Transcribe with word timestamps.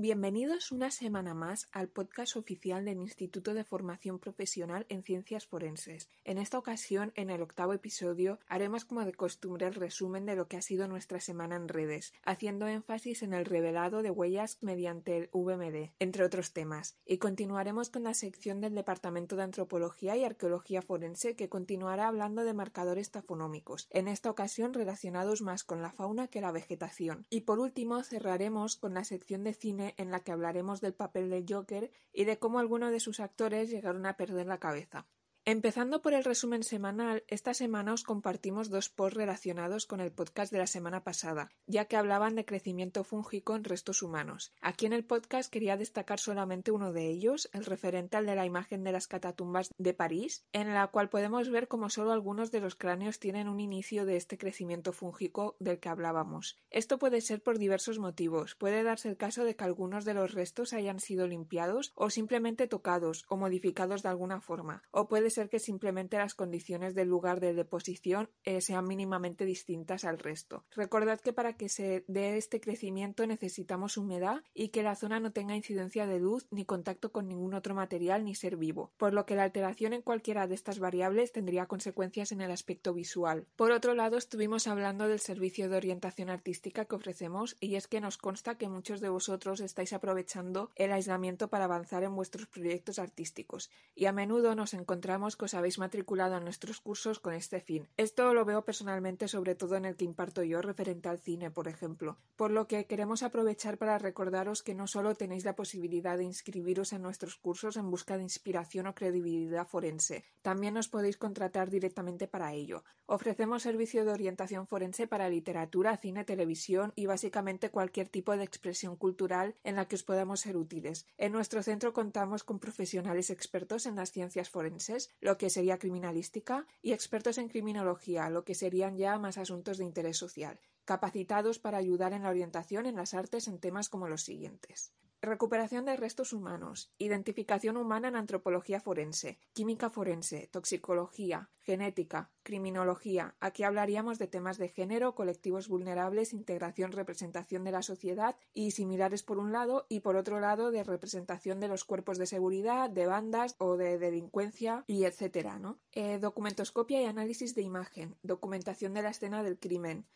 Bienvenidos 0.00 0.70
una 0.70 0.92
semana 0.92 1.34
más 1.34 1.66
al 1.72 1.88
podcast 1.88 2.36
oficial 2.36 2.84
del 2.84 3.00
Instituto 3.00 3.52
de 3.52 3.64
Formación 3.64 4.20
Profesional 4.20 4.86
en 4.90 5.02
Ciencias 5.02 5.44
Forenses. 5.44 6.08
En 6.24 6.38
esta 6.38 6.56
ocasión, 6.56 7.10
en 7.16 7.30
el 7.30 7.42
octavo 7.42 7.72
episodio, 7.72 8.38
haremos 8.46 8.84
como 8.84 9.04
de 9.04 9.12
costumbre 9.12 9.66
el 9.66 9.74
resumen 9.74 10.24
de 10.24 10.36
lo 10.36 10.46
que 10.46 10.56
ha 10.56 10.62
sido 10.62 10.86
nuestra 10.86 11.18
semana 11.18 11.56
en 11.56 11.66
redes, 11.66 12.12
haciendo 12.22 12.68
énfasis 12.68 13.24
en 13.24 13.34
el 13.34 13.44
revelado 13.44 14.02
de 14.02 14.12
huellas 14.12 14.58
mediante 14.60 15.16
el 15.16 15.30
VMD, 15.32 15.90
entre 15.98 16.24
otros 16.24 16.52
temas. 16.52 16.96
Y 17.04 17.18
continuaremos 17.18 17.90
con 17.90 18.04
la 18.04 18.14
sección 18.14 18.60
del 18.60 18.76
Departamento 18.76 19.34
de 19.34 19.42
Antropología 19.42 20.16
y 20.16 20.22
Arqueología 20.22 20.80
Forense 20.80 21.34
que 21.34 21.48
continuará 21.48 22.06
hablando 22.06 22.44
de 22.44 22.54
marcadores 22.54 23.10
tafonómicos, 23.10 23.88
en 23.90 24.06
esta 24.06 24.30
ocasión 24.30 24.74
relacionados 24.74 25.42
más 25.42 25.64
con 25.64 25.82
la 25.82 25.90
fauna 25.90 26.28
que 26.28 26.40
la 26.40 26.52
vegetación. 26.52 27.26
Y 27.30 27.40
por 27.40 27.58
último, 27.58 28.04
cerraremos 28.04 28.76
con 28.76 28.94
la 28.94 29.02
sección 29.02 29.42
de 29.42 29.54
cine 29.54 29.87
en 29.96 30.10
la 30.10 30.20
que 30.20 30.32
hablaremos 30.32 30.80
del 30.80 30.94
papel 30.94 31.30
del 31.30 31.46
Joker 31.48 31.90
y 32.12 32.24
de 32.24 32.38
cómo 32.38 32.58
algunos 32.58 32.90
de 32.90 33.00
sus 33.00 33.20
actores 33.20 33.70
llegaron 33.70 34.06
a 34.06 34.16
perder 34.16 34.46
la 34.46 34.58
cabeza. 34.58 35.06
Empezando 35.50 36.02
por 36.02 36.12
el 36.12 36.24
resumen 36.24 36.62
semanal, 36.62 37.24
esta 37.26 37.54
semana 37.54 37.94
os 37.94 38.02
compartimos 38.02 38.68
dos 38.68 38.90
posts 38.90 39.16
relacionados 39.16 39.86
con 39.86 40.00
el 40.00 40.12
podcast 40.12 40.52
de 40.52 40.58
la 40.58 40.66
semana 40.66 41.04
pasada, 41.04 41.48
ya 41.66 41.86
que 41.86 41.96
hablaban 41.96 42.34
de 42.34 42.44
crecimiento 42.44 43.02
fúngico 43.02 43.56
en 43.56 43.64
restos 43.64 44.02
humanos. 44.02 44.52
Aquí 44.60 44.84
en 44.84 44.92
el 44.92 45.06
podcast 45.06 45.50
quería 45.50 45.78
destacar 45.78 46.20
solamente 46.20 46.70
uno 46.70 46.92
de 46.92 47.08
ellos, 47.08 47.48
el 47.54 47.64
referente 47.64 48.18
al 48.18 48.26
de 48.26 48.34
la 48.34 48.44
imagen 48.44 48.84
de 48.84 48.92
las 48.92 49.08
catatumbas 49.08 49.70
de 49.78 49.94
París, 49.94 50.44
en 50.52 50.74
la 50.74 50.86
cual 50.88 51.08
podemos 51.08 51.48
ver 51.48 51.66
como 51.66 51.88
solo 51.88 52.12
algunos 52.12 52.52
de 52.52 52.60
los 52.60 52.74
cráneos 52.74 53.18
tienen 53.18 53.48
un 53.48 53.60
inicio 53.60 54.04
de 54.04 54.18
este 54.18 54.36
crecimiento 54.36 54.92
fúngico 54.92 55.56
del 55.60 55.80
que 55.80 55.88
hablábamos. 55.88 56.58
Esto 56.68 56.98
puede 56.98 57.22
ser 57.22 57.42
por 57.42 57.56
diversos 57.56 57.98
motivos. 57.98 58.54
Puede 58.54 58.82
darse 58.82 59.08
el 59.08 59.16
caso 59.16 59.44
de 59.44 59.56
que 59.56 59.64
algunos 59.64 60.04
de 60.04 60.12
los 60.12 60.34
restos 60.34 60.74
hayan 60.74 61.00
sido 61.00 61.26
limpiados 61.26 61.92
o 61.94 62.10
simplemente 62.10 62.68
tocados 62.68 63.24
o 63.28 63.38
modificados 63.38 64.02
de 64.02 64.10
alguna 64.10 64.42
forma, 64.42 64.82
o 64.90 65.08
puede 65.08 65.30
ser 65.30 65.37
que 65.46 65.60
simplemente 65.60 66.18
las 66.18 66.34
condiciones 66.34 66.96
del 66.96 67.08
lugar 67.08 67.38
de 67.38 67.54
deposición 67.54 68.28
eh, 68.42 68.60
sean 68.60 68.86
mínimamente 68.86 69.44
distintas 69.44 70.04
al 70.04 70.18
resto. 70.18 70.64
Recordad 70.72 71.20
que 71.20 71.32
para 71.32 71.56
que 71.56 71.68
se 71.68 72.04
dé 72.08 72.36
este 72.36 72.60
crecimiento 72.60 73.26
necesitamos 73.26 73.96
humedad 73.96 74.42
y 74.54 74.70
que 74.70 74.82
la 74.82 74.96
zona 74.96 75.20
no 75.20 75.32
tenga 75.32 75.54
incidencia 75.54 76.06
de 76.06 76.18
luz 76.18 76.48
ni 76.50 76.64
contacto 76.64 77.12
con 77.12 77.28
ningún 77.28 77.54
otro 77.54 77.74
material 77.74 78.24
ni 78.24 78.34
ser 78.34 78.56
vivo, 78.56 78.92
por 78.96 79.14
lo 79.14 79.24
que 79.24 79.36
la 79.36 79.44
alteración 79.44 79.92
en 79.92 80.02
cualquiera 80.02 80.48
de 80.48 80.56
estas 80.56 80.80
variables 80.80 81.30
tendría 81.30 81.66
consecuencias 81.66 82.32
en 82.32 82.40
el 82.40 82.50
aspecto 82.50 82.92
visual. 82.92 83.46
Por 83.54 83.70
otro 83.70 83.94
lado, 83.94 84.16
estuvimos 84.16 84.66
hablando 84.66 85.06
del 85.06 85.20
servicio 85.20 85.68
de 85.68 85.76
orientación 85.76 86.30
artística 86.30 86.86
que 86.86 86.96
ofrecemos 86.96 87.56
y 87.60 87.76
es 87.76 87.86
que 87.86 88.00
nos 88.00 88.18
consta 88.18 88.56
que 88.56 88.68
muchos 88.68 89.00
de 89.00 89.08
vosotros 89.08 89.60
estáis 89.60 89.92
aprovechando 89.92 90.70
el 90.74 90.92
aislamiento 90.92 91.48
para 91.48 91.66
avanzar 91.66 92.02
en 92.02 92.14
vuestros 92.14 92.46
proyectos 92.46 92.98
artísticos 92.98 93.70
y 93.94 94.06
a 94.06 94.12
menudo 94.12 94.54
nos 94.54 94.74
encontramos 94.74 95.27
que 95.36 95.46
os 95.46 95.54
habéis 95.54 95.78
matriculado 95.78 96.36
en 96.36 96.44
nuestros 96.44 96.80
cursos 96.80 97.20
con 97.20 97.34
este 97.34 97.60
fin. 97.60 97.88
Esto 97.96 98.34
lo 98.34 98.44
veo 98.44 98.64
personalmente 98.64 99.28
sobre 99.28 99.54
todo 99.54 99.76
en 99.76 99.84
el 99.84 99.96
que 99.96 100.04
imparto 100.04 100.42
yo 100.42 100.62
referente 100.62 101.08
al 101.08 101.18
cine, 101.18 101.50
por 101.50 101.68
ejemplo, 101.68 102.18
por 102.36 102.50
lo 102.50 102.66
que 102.66 102.86
queremos 102.86 103.22
aprovechar 103.22 103.78
para 103.78 103.98
recordaros 103.98 104.62
que 104.62 104.74
no 104.74 104.86
solo 104.86 105.14
tenéis 105.14 105.44
la 105.44 105.56
posibilidad 105.56 106.16
de 106.16 106.24
inscribiros 106.24 106.92
en 106.92 107.02
nuestros 107.02 107.36
cursos 107.36 107.76
en 107.76 107.90
busca 107.90 108.16
de 108.16 108.22
inspiración 108.22 108.86
o 108.86 108.94
credibilidad 108.94 109.66
forense, 109.66 110.24
también 110.42 110.76
os 110.76 110.88
podéis 110.88 111.16
contratar 111.16 111.70
directamente 111.70 112.28
para 112.28 112.52
ello. 112.52 112.84
Ofrecemos 113.06 113.62
servicio 113.62 114.04
de 114.04 114.12
orientación 114.12 114.66
forense 114.66 115.06
para 115.06 115.30
literatura, 115.30 115.96
cine, 115.96 116.24
televisión 116.24 116.92
y 116.94 117.06
básicamente 117.06 117.70
cualquier 117.70 118.08
tipo 118.08 118.36
de 118.36 118.44
expresión 118.44 118.96
cultural 118.96 119.54
en 119.64 119.76
la 119.76 119.88
que 119.88 119.96
os 119.96 120.02
podamos 120.02 120.40
ser 120.40 120.56
útiles. 120.56 121.06
En 121.16 121.32
nuestro 121.32 121.62
centro 121.62 121.94
contamos 121.94 122.44
con 122.44 122.58
profesionales 122.58 123.30
expertos 123.30 123.86
en 123.86 123.96
las 123.96 124.12
ciencias 124.12 124.50
forenses, 124.50 125.10
lo 125.20 125.38
que 125.38 125.50
sería 125.50 125.78
criminalística, 125.78 126.66
y 126.82 126.92
expertos 126.92 127.38
en 127.38 127.48
criminología, 127.48 128.30
lo 128.30 128.44
que 128.44 128.54
serían 128.54 128.96
ya 128.96 129.18
más 129.18 129.38
asuntos 129.38 129.78
de 129.78 129.84
interés 129.84 130.16
social, 130.16 130.60
capacitados 130.84 131.58
para 131.58 131.78
ayudar 131.78 132.12
en 132.12 132.22
la 132.22 132.30
orientación 132.30 132.86
en 132.86 132.96
las 132.96 133.14
artes 133.14 133.48
en 133.48 133.58
temas 133.58 133.88
como 133.88 134.08
los 134.08 134.22
siguientes. 134.22 134.92
Recuperación 135.20 135.84
de 135.84 135.96
restos 135.96 136.32
humanos, 136.32 136.92
identificación 136.96 137.76
humana 137.76 138.06
en 138.06 138.14
antropología 138.14 138.80
forense, 138.80 139.40
química 139.52 139.90
forense, 139.90 140.46
toxicología, 140.52 141.50
genética, 141.58 142.30
criminología. 142.44 143.34
Aquí 143.40 143.64
hablaríamos 143.64 144.20
de 144.20 144.28
temas 144.28 144.58
de 144.58 144.68
género, 144.68 145.16
colectivos 145.16 145.66
vulnerables, 145.66 146.32
integración, 146.32 146.92
representación 146.92 147.64
de 147.64 147.72
la 147.72 147.82
sociedad 147.82 148.36
y 148.54 148.70
similares 148.70 149.24
por 149.24 149.38
un 149.38 149.50
lado 149.50 149.86
y 149.88 150.00
por 150.00 150.14
otro 150.14 150.38
lado 150.38 150.70
de 150.70 150.84
representación 150.84 151.58
de 151.58 151.66
los 151.66 151.84
cuerpos 151.84 152.18
de 152.18 152.26
seguridad, 152.26 152.88
de 152.88 153.06
bandas 153.06 153.56
o 153.58 153.76
de 153.76 153.98
delincuencia 153.98 154.84
y 154.86 155.02
etcétera, 155.02 155.58
¿no? 155.58 155.80
Eh, 155.90 156.20
documentoscopia 156.20 157.02
y 157.02 157.06
análisis 157.06 157.56
de 157.56 157.62
imagen, 157.62 158.16
documentación 158.22 158.94
de 158.94 159.02
la 159.02 159.10
escena 159.10 159.42
del 159.42 159.58
crimen, 159.58 160.06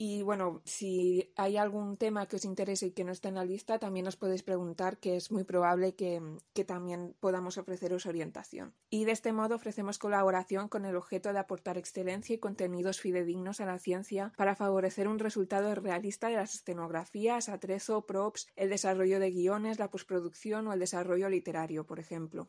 y 0.00 0.22
bueno, 0.22 0.62
si 0.64 1.32
hay 1.34 1.56
algún 1.56 1.96
tema 1.96 2.26
que 2.26 2.36
os 2.36 2.44
interese 2.44 2.86
y 2.86 2.90
que 2.92 3.02
no 3.02 3.10
está 3.10 3.28
en 3.28 3.34
la 3.34 3.44
lista, 3.44 3.80
también 3.80 4.06
os 4.06 4.14
podéis 4.14 4.44
preguntar, 4.44 4.98
que 4.98 5.16
es 5.16 5.32
muy 5.32 5.42
probable 5.42 5.96
que, 5.96 6.22
que, 6.54 6.64
también 6.64 7.16
podamos 7.18 7.58
ofreceros 7.58 8.06
orientación. 8.06 8.74
Y 8.90 9.06
de 9.06 9.12
este 9.12 9.32
modo 9.32 9.56
ofrecemos 9.56 9.98
colaboración 9.98 10.68
con 10.68 10.84
el 10.84 10.94
objeto 10.94 11.32
de 11.32 11.40
aportar 11.40 11.78
excelencia 11.78 12.36
y 12.36 12.38
contenidos 12.38 13.00
fidedignos 13.00 13.60
a 13.60 13.66
la 13.66 13.80
ciencia 13.80 14.32
para 14.36 14.54
favorecer 14.54 15.08
un 15.08 15.18
resultado 15.18 15.74
realista 15.74 16.28
de 16.28 16.36
las 16.36 16.54
escenografías, 16.54 17.48
atrezo, 17.48 18.06
props, 18.06 18.46
el 18.54 18.70
desarrollo 18.70 19.18
de 19.18 19.32
guiones, 19.32 19.80
la 19.80 19.90
postproducción 19.90 20.68
o 20.68 20.72
el 20.72 20.78
desarrollo 20.78 21.28
literario, 21.28 21.84
por 21.84 21.98
ejemplo. 21.98 22.48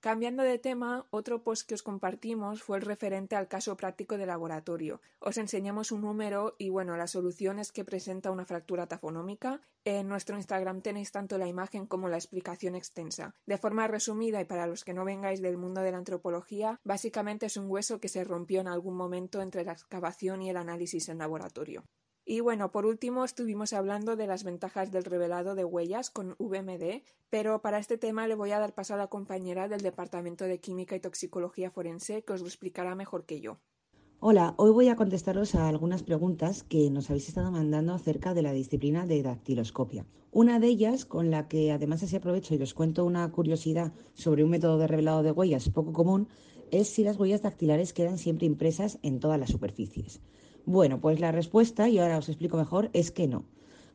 Cambiando 0.00 0.42
de 0.42 0.58
tema, 0.58 1.06
otro 1.10 1.42
post 1.42 1.68
que 1.68 1.74
os 1.74 1.82
compartimos 1.82 2.62
fue 2.62 2.78
el 2.78 2.86
referente 2.86 3.36
al 3.36 3.48
caso 3.48 3.76
práctico 3.76 4.16
de 4.16 4.24
laboratorio. 4.24 5.02
Os 5.18 5.36
enseñamos 5.36 5.92
un 5.92 6.00
número 6.00 6.56
y 6.56 6.70
bueno, 6.70 6.96
la 6.96 7.06
solución 7.06 7.58
es 7.58 7.70
que 7.70 7.84
presenta 7.84 8.30
una 8.30 8.46
fractura 8.46 8.86
tafonómica. 8.86 9.60
En 9.84 10.08
nuestro 10.08 10.36
Instagram 10.38 10.80
tenéis 10.80 11.12
tanto 11.12 11.36
la 11.36 11.48
imagen 11.48 11.84
como 11.84 12.08
la 12.08 12.16
explicación 12.16 12.76
extensa. 12.76 13.34
De 13.44 13.58
forma 13.58 13.88
resumida 13.88 14.40
y 14.40 14.46
para 14.46 14.66
los 14.66 14.84
que 14.84 14.94
no 14.94 15.04
vengáis 15.04 15.42
del 15.42 15.58
mundo 15.58 15.82
de 15.82 15.92
la 15.92 15.98
antropología, 15.98 16.80
básicamente 16.82 17.44
es 17.44 17.58
un 17.58 17.70
hueso 17.70 18.00
que 18.00 18.08
se 18.08 18.24
rompió 18.24 18.62
en 18.62 18.68
algún 18.68 18.96
momento 18.96 19.42
entre 19.42 19.64
la 19.64 19.72
excavación 19.72 20.40
y 20.40 20.48
el 20.48 20.56
análisis 20.56 21.10
en 21.10 21.18
laboratorio. 21.18 21.84
Y 22.30 22.38
bueno, 22.38 22.70
por 22.70 22.86
último 22.86 23.24
estuvimos 23.24 23.72
hablando 23.72 24.14
de 24.14 24.28
las 24.28 24.44
ventajas 24.44 24.92
del 24.92 25.02
revelado 25.02 25.56
de 25.56 25.64
huellas 25.64 26.10
con 26.10 26.36
VMD, 26.38 27.02
pero 27.28 27.60
para 27.60 27.80
este 27.80 27.98
tema 27.98 28.28
le 28.28 28.36
voy 28.36 28.52
a 28.52 28.60
dar 28.60 28.72
paso 28.72 28.94
a 28.94 28.96
la 28.96 29.08
compañera 29.08 29.66
del 29.66 29.80
Departamento 29.80 30.44
de 30.44 30.60
Química 30.60 30.94
y 30.94 31.00
Toxicología 31.00 31.72
Forense 31.72 32.22
que 32.22 32.32
os 32.32 32.40
lo 32.40 32.46
explicará 32.46 32.94
mejor 32.94 33.24
que 33.24 33.40
yo. 33.40 33.58
Hola, 34.20 34.54
hoy 34.58 34.70
voy 34.70 34.86
a 34.86 34.94
contestaros 34.94 35.56
a 35.56 35.66
algunas 35.66 36.04
preguntas 36.04 36.62
que 36.62 36.88
nos 36.88 37.10
habéis 37.10 37.26
estado 37.26 37.50
mandando 37.50 37.94
acerca 37.94 38.32
de 38.32 38.42
la 38.42 38.52
disciplina 38.52 39.06
de 39.06 39.24
dactiloscopia. 39.24 40.06
Una 40.30 40.60
de 40.60 40.68
ellas, 40.68 41.06
con 41.06 41.32
la 41.32 41.48
que 41.48 41.72
además 41.72 42.04
así 42.04 42.14
aprovecho 42.14 42.54
y 42.54 42.62
os 42.62 42.74
cuento 42.74 43.04
una 43.04 43.28
curiosidad 43.32 43.92
sobre 44.14 44.44
un 44.44 44.50
método 44.50 44.78
de 44.78 44.86
revelado 44.86 45.24
de 45.24 45.32
huellas 45.32 45.68
poco 45.70 45.92
común, 45.92 46.28
es 46.70 46.86
si 46.90 47.02
las 47.02 47.18
huellas 47.18 47.42
dactilares 47.42 47.92
quedan 47.92 48.18
siempre 48.18 48.46
impresas 48.46 49.00
en 49.02 49.18
todas 49.18 49.40
las 49.40 49.50
superficies. 49.50 50.20
Bueno, 50.66 51.00
pues 51.00 51.20
la 51.20 51.32
respuesta, 51.32 51.88
y 51.88 51.98
ahora 51.98 52.18
os 52.18 52.28
explico 52.28 52.56
mejor, 52.56 52.90
es 52.92 53.10
que 53.10 53.26
no. 53.28 53.44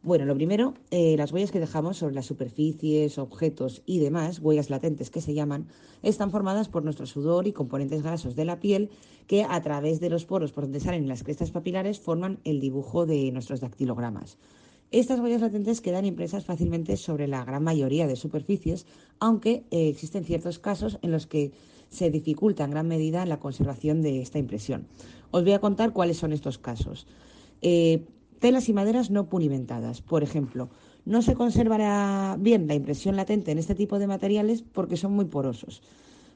Bueno, 0.05 0.25
lo 0.25 0.35
primero, 0.35 0.75
eh, 0.91 1.15
las 1.17 1.31
huellas 1.31 1.51
que 1.51 1.59
dejamos 1.59 1.97
sobre 1.97 2.13
las 2.13 2.27
superficies, 2.27 3.17
objetos 3.17 3.81
y 3.87 3.97
demás, 3.97 4.39
huellas 4.39 4.69
latentes 4.69 5.09
que 5.09 5.19
se 5.19 5.33
llaman, 5.33 5.67
están 6.03 6.29
formadas 6.29 6.69
por 6.69 6.83
nuestro 6.83 7.07
sudor 7.07 7.47
y 7.47 7.53
componentes 7.53 8.03
grasos 8.03 8.35
de 8.35 8.45
la 8.45 8.59
piel 8.59 8.91
que 9.25 9.43
a 9.43 9.59
través 9.63 9.99
de 9.99 10.11
los 10.11 10.25
poros 10.25 10.51
por 10.51 10.65
donde 10.65 10.79
salen 10.79 11.07
las 11.07 11.23
crestas 11.23 11.49
papilares 11.49 11.99
forman 11.99 12.39
el 12.43 12.59
dibujo 12.59 13.07
de 13.07 13.31
nuestros 13.31 13.61
dactilogramas. 13.61 14.37
Estas 14.91 15.19
huellas 15.19 15.41
latentes 15.41 15.81
quedan 15.81 16.05
impresas 16.05 16.45
fácilmente 16.45 16.97
sobre 16.97 17.27
la 17.27 17.43
gran 17.43 17.63
mayoría 17.63 18.05
de 18.05 18.15
superficies, 18.15 18.85
aunque 19.19 19.63
eh, 19.71 19.89
existen 19.89 20.23
ciertos 20.23 20.59
casos 20.59 20.99
en 21.01 21.11
los 21.11 21.25
que 21.25 21.51
se 21.89 22.11
dificulta 22.11 22.63
en 22.63 22.71
gran 22.71 22.87
medida 22.87 23.25
la 23.25 23.39
conservación 23.39 24.01
de 24.01 24.21
esta 24.21 24.37
impresión. 24.37 24.87
Os 25.35 25.43
voy 25.43 25.51
a 25.51 25.59
contar 25.59 25.91
cuáles 25.91 26.15
son 26.15 26.31
estos 26.31 26.57
casos. 26.57 27.07
Eh, 27.61 28.05
telas 28.39 28.69
y 28.69 28.73
maderas 28.73 29.11
no 29.11 29.27
punimentadas, 29.27 30.01
por 30.01 30.23
ejemplo. 30.23 30.69
No 31.03 31.21
se 31.21 31.35
conservará 31.35 32.37
bien 32.39 32.67
la 32.67 32.75
impresión 32.75 33.17
latente 33.17 33.51
en 33.51 33.57
este 33.57 33.75
tipo 33.75 33.99
de 33.99 34.07
materiales 34.07 34.61
porque 34.61 34.95
son 34.95 35.11
muy 35.11 35.25
porosos. 35.25 35.81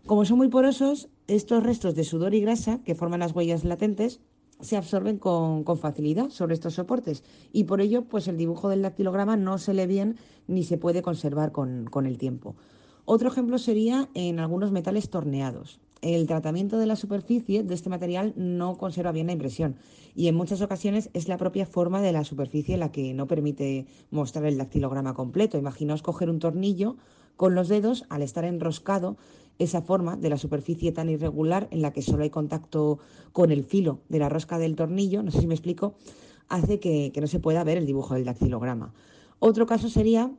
Como 0.05 0.25
son 0.25 0.37
muy 0.37 0.49
porosos, 0.49 1.07
estos 1.27 1.63
restos 1.63 1.95
de 1.95 2.03
sudor 2.03 2.33
y 2.33 2.41
grasa 2.41 2.83
que 2.83 2.93
forman 2.93 3.21
las 3.21 3.33
huellas 3.33 3.63
latentes 3.63 4.19
se 4.59 4.75
absorben 4.75 5.17
con, 5.17 5.63
facilidad 5.77 6.29
sobre 6.29 6.55
estos 6.55 6.73
soportes 6.73 7.23
y 7.53 7.63
por 7.63 7.79
ello 7.79 8.03
pues 8.03 8.27
el 8.27 8.35
dibujo 8.35 8.67
del 8.67 8.81
dactilograma 8.81 9.37
no 9.37 9.59
se 9.59 9.73
lee 9.73 9.87
bien 9.87 10.17
ni 10.47 10.65
se 10.65 10.77
puede 10.77 11.01
conservar 11.01 11.53
con, 11.53 11.85
con 11.85 12.05
el 12.05 12.17
tiempo. 12.17 12.57
Otro 13.05 13.29
ejemplo 13.29 13.59
sería 13.59 14.09
en 14.13 14.39
algunos 14.39 14.73
metales 14.73 15.09
torneados. 15.09 15.79
El 16.01 16.27
tratamiento 16.27 16.77
de 16.77 16.85
la 16.85 16.95
superficie 16.95 17.63
de 17.63 17.73
este 17.73 17.89
material 17.89 18.33
no 18.35 18.77
conserva 18.77 19.11
bien 19.11 19.27
la 19.27 19.33
impresión 19.33 19.75
y 20.15 20.27
en 20.27 20.35
muchas 20.35 20.61
ocasiones 20.61 21.09
es 21.13 21.27
la 21.27 21.37
propia 21.37 21.65
forma 21.65 22.01
de 22.01 22.11
la 22.11 22.23
superficie 22.23 22.77
la 22.77 22.91
que 22.91 23.13
no 23.13 23.27
permite 23.27 23.85
mostrar 24.11 24.45
el 24.45 24.57
dactilograma 24.57 25.13
completo. 25.13 25.57
Imaginaos 25.57 26.01
coger 26.01 26.29
un 26.29 26.39
tornillo 26.39 26.97
con 27.35 27.55
los 27.55 27.69
dedos, 27.69 28.05
al 28.09 28.21
estar 28.21 28.43
enroscado, 28.43 29.15
esa 29.59 29.81
forma 29.81 30.17
de 30.17 30.29
la 30.29 30.37
superficie 30.37 30.91
tan 30.91 31.09
irregular 31.09 31.67
en 31.71 31.81
la 31.81 31.93
que 31.93 32.01
solo 32.01 32.23
hay 32.23 32.29
contacto 32.29 32.99
con 33.31 33.51
el 33.51 33.63
filo 33.63 33.99
de 34.09 34.19
la 34.19 34.29
rosca 34.29 34.57
del 34.57 34.75
tornillo, 34.75 35.23
no 35.23 35.31
sé 35.31 35.41
si 35.41 35.47
me 35.47 35.53
explico, 35.53 35.95
hace 36.49 36.79
que, 36.79 37.11
que 37.13 37.21
no 37.21 37.27
se 37.27 37.39
pueda 37.39 37.63
ver 37.63 37.77
el 37.77 37.85
dibujo 37.85 38.13
del 38.13 38.25
dactilograma. 38.25 38.93
Otro 39.39 39.65
caso 39.65 39.89
sería, 39.89 40.31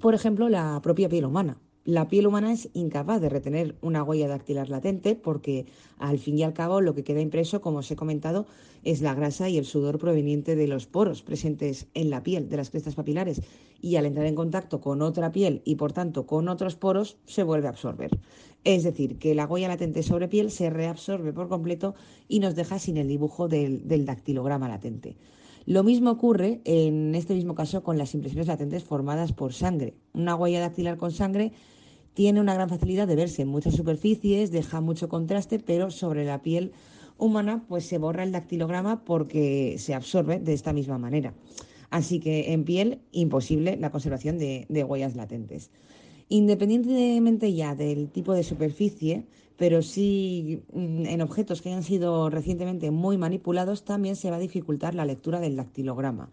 por 0.00 0.14
ejemplo, 0.14 0.48
la 0.48 0.80
propia 0.82 1.08
piel 1.08 1.26
humana. 1.26 1.58
La 1.84 2.06
piel 2.06 2.28
humana 2.28 2.52
es 2.52 2.68
incapaz 2.74 3.20
de 3.20 3.28
retener 3.28 3.74
una 3.80 4.04
huella 4.04 4.28
dactilar 4.28 4.68
latente 4.68 5.16
porque 5.16 5.66
al 5.98 6.20
fin 6.20 6.38
y 6.38 6.44
al 6.44 6.52
cabo 6.52 6.80
lo 6.80 6.94
que 6.94 7.02
queda 7.02 7.20
impreso, 7.20 7.60
como 7.60 7.78
os 7.78 7.90
he 7.90 7.96
comentado, 7.96 8.46
es 8.84 9.00
la 9.00 9.14
grasa 9.14 9.48
y 9.48 9.58
el 9.58 9.64
sudor 9.64 9.98
proveniente 9.98 10.54
de 10.54 10.68
los 10.68 10.86
poros 10.86 11.22
presentes 11.22 11.88
en 11.94 12.08
la 12.08 12.22
piel 12.22 12.48
de 12.48 12.56
las 12.56 12.70
crestas 12.70 12.94
papilares 12.94 13.42
y 13.80 13.96
al 13.96 14.06
entrar 14.06 14.26
en 14.26 14.36
contacto 14.36 14.80
con 14.80 15.02
otra 15.02 15.32
piel 15.32 15.60
y 15.64 15.74
por 15.74 15.92
tanto 15.92 16.24
con 16.24 16.48
otros 16.48 16.76
poros 16.76 17.16
se 17.26 17.42
vuelve 17.42 17.66
a 17.66 17.70
absorber. 17.70 18.16
Es 18.62 18.84
decir, 18.84 19.18
que 19.18 19.34
la 19.34 19.46
huella 19.46 19.66
latente 19.66 20.04
sobre 20.04 20.28
piel 20.28 20.52
se 20.52 20.70
reabsorbe 20.70 21.32
por 21.32 21.48
completo 21.48 21.96
y 22.28 22.38
nos 22.38 22.54
deja 22.54 22.78
sin 22.78 22.96
el 22.96 23.08
dibujo 23.08 23.48
del, 23.48 24.06
dactilograma 24.06 24.68
latente. 24.68 25.16
Lo 25.66 25.82
mismo 25.82 26.10
ocurre 26.10 26.60
en 26.64 27.14
este 27.16 27.34
mismo 27.34 27.56
caso 27.56 27.82
con 27.82 27.98
las 27.98 28.14
impresiones 28.14 28.46
latentes 28.46 28.84
formadas 28.84 29.32
por 29.32 29.52
sangre. 29.52 29.94
Una 30.12 30.36
huella 30.36 30.60
dactilar 30.60 30.96
con 30.96 31.10
sangre 31.10 31.52
tiene 32.14 32.40
una 32.40 32.54
gran 32.54 32.68
facilidad 32.68 33.06
de 33.06 33.16
verse 33.16 33.42
en 33.42 33.48
muchas 33.48 33.74
superficies, 33.74 34.50
deja 34.50 34.80
mucho 34.80 35.08
contraste, 35.08 35.58
pero 35.58 35.90
sobre 35.90 36.24
la 36.24 36.42
piel 36.42 36.72
humana 37.18 37.64
pues 37.68 37.86
se 37.86 37.98
borra 37.98 38.24
el 38.24 38.32
dactilograma 38.32 39.04
porque 39.04 39.76
se 39.78 39.94
absorbe 39.94 40.38
de 40.38 40.52
esta 40.52 40.72
misma 40.72 40.98
manera. 40.98 41.34
Así 41.90 42.20
que 42.20 42.52
en 42.52 42.64
piel 42.64 43.00
imposible 43.12 43.76
la 43.76 43.90
conservación 43.90 44.38
de, 44.38 44.66
de 44.68 44.84
huellas 44.84 45.14
latentes. 45.14 45.70
Independientemente 46.28 47.52
ya 47.52 47.74
del 47.74 48.08
tipo 48.08 48.32
de 48.32 48.42
superficie, 48.42 49.26
pero 49.58 49.82
sí 49.82 50.62
mm, 50.72 51.06
en 51.06 51.20
objetos 51.20 51.60
que 51.60 51.68
hayan 51.68 51.82
sido 51.82 52.30
recientemente 52.30 52.90
muy 52.90 53.18
manipulados, 53.18 53.84
también 53.84 54.16
se 54.16 54.30
va 54.30 54.36
a 54.36 54.40
dificultar 54.40 54.94
la 54.94 55.04
lectura 55.04 55.40
del 55.40 55.56
dactilograma. 55.56 56.30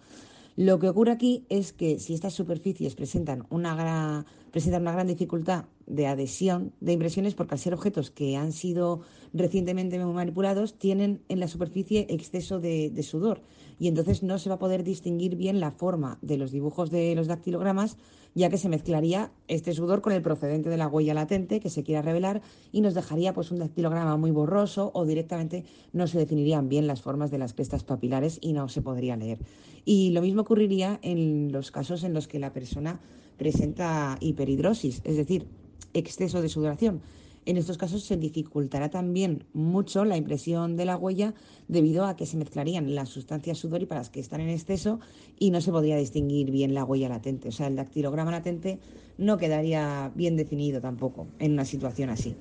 Lo 0.60 0.78
que 0.78 0.90
ocurre 0.90 1.14
aquí 1.14 1.46
es 1.48 1.72
que 1.72 2.00
si 2.00 2.14
estas 2.14 2.34
superficies 2.34 2.94
presentan 2.94 3.48
una 3.50 3.76
gran, 3.76 4.26
presentan 4.52 4.82
una 4.82 4.92
gran 4.92 5.08
dificultad 5.08 5.64
de 5.86 6.06
adhesión 6.06 6.74
de 6.82 6.92
impresiones, 6.92 7.34
porque 7.34 7.56
al 7.56 7.60
ser 7.60 7.74
objetos 7.74 8.12
que 8.12 8.36
han 8.36 8.52
sido 8.52 9.00
recientemente 9.32 9.98
manipulados, 9.98 10.78
tienen 10.78 11.22
en 11.30 11.40
la 11.40 11.48
superficie 11.48 12.08
exceso 12.10 12.60
de, 12.60 12.90
de 12.90 13.04
sudor 13.04 13.42
y 13.80 13.88
entonces 13.88 14.22
no 14.24 14.38
se 14.38 14.50
va 14.50 14.56
a 14.56 14.60
poder 14.60 14.84
distinguir 14.84 15.36
bien 15.36 15.60
la 15.60 15.72
forma 15.72 16.20
de 16.22 16.38
los 16.38 16.52
dibujos 16.52 16.92
de 16.92 17.16
los 17.16 17.28
dactilogramas 17.28 17.98
ya 18.36 18.50
que 18.50 18.58
se 18.58 18.70
mezclaría 18.70 19.32
este 19.48 19.74
sudor 19.74 20.02
con 20.02 20.14
el 20.14 20.22
procedente 20.22 20.70
de 20.70 20.78
la 20.78 20.88
huella 20.88 21.14
latente 21.14 21.60
que 21.60 21.70
se 21.70 21.84
quiera 21.84 22.02
revelar 22.02 22.42
y 22.72 22.82
nos 22.82 22.94
dejaría 22.94 23.34
pues 23.34 23.52
un 23.52 23.60
dactilograma 23.60 24.18
muy 24.18 24.32
borroso 24.32 24.92
o 24.94 25.06
directamente 25.06 25.66
no 25.94 26.08
se 26.08 26.20
definirían 26.20 26.70
bien 26.70 26.88
las 26.88 27.02
formas 27.02 27.32
de 27.32 27.40
las 27.40 27.54
crestas 27.54 27.84
papilares 27.84 28.38
y 28.42 28.54
no 28.54 28.70
se 28.70 28.82
podría 28.82 29.18
leer. 29.18 29.40
Y 29.86 30.12
lo 30.12 30.22
mismo 30.22 30.42
ocurriría 30.42 31.00
en 31.02 31.52
los 31.52 31.72
casos 31.72 32.04
en 32.04 32.14
los 32.14 32.28
que 32.28 32.40
la 32.40 32.54
persona 32.54 33.00
presenta 33.38 34.18
hiperhidrosis, 34.20 35.02
es 35.06 35.18
decir, 35.18 35.48
exceso 35.94 36.42
de 36.42 36.50
sudoración 36.50 37.02
en 37.50 37.58
estos 37.58 37.78
casos 37.78 38.04
se 38.04 38.16
dificultará 38.16 38.90
también 38.90 39.44
mucho 39.54 40.06
la 40.06 40.18
impresión 40.18 40.78
de 40.78 40.86
la 40.86 40.98
huella 40.98 41.34
debido 41.68 42.06
a 42.06 42.16
que 42.16 42.28
se 42.28 42.38
mezclarían 42.38 42.94
las 42.94 43.10
sustancias 43.10 43.58
sudoríparas 43.58 44.10
que 44.10 44.20
están 44.20 44.42
en 44.42 44.50
exceso 44.50 45.00
y 45.40 45.50
no 45.50 45.60
se 45.60 45.72
podría 45.72 45.98
distinguir 45.98 46.52
bien 46.52 46.76
la 46.76 46.84
huella 46.84 47.10
latente. 47.10 47.50
O 47.50 47.52
sea, 47.52 47.68
el 47.68 47.76
dactilograma 47.76 48.30
latente 48.30 48.80
no 49.18 49.38
quedaría 49.38 50.12
bien 50.14 50.36
definido 50.36 50.80
tampoco 50.80 51.28
en 51.40 51.54
una 51.54 51.66
situación 51.66 52.12
así. 52.12 52.36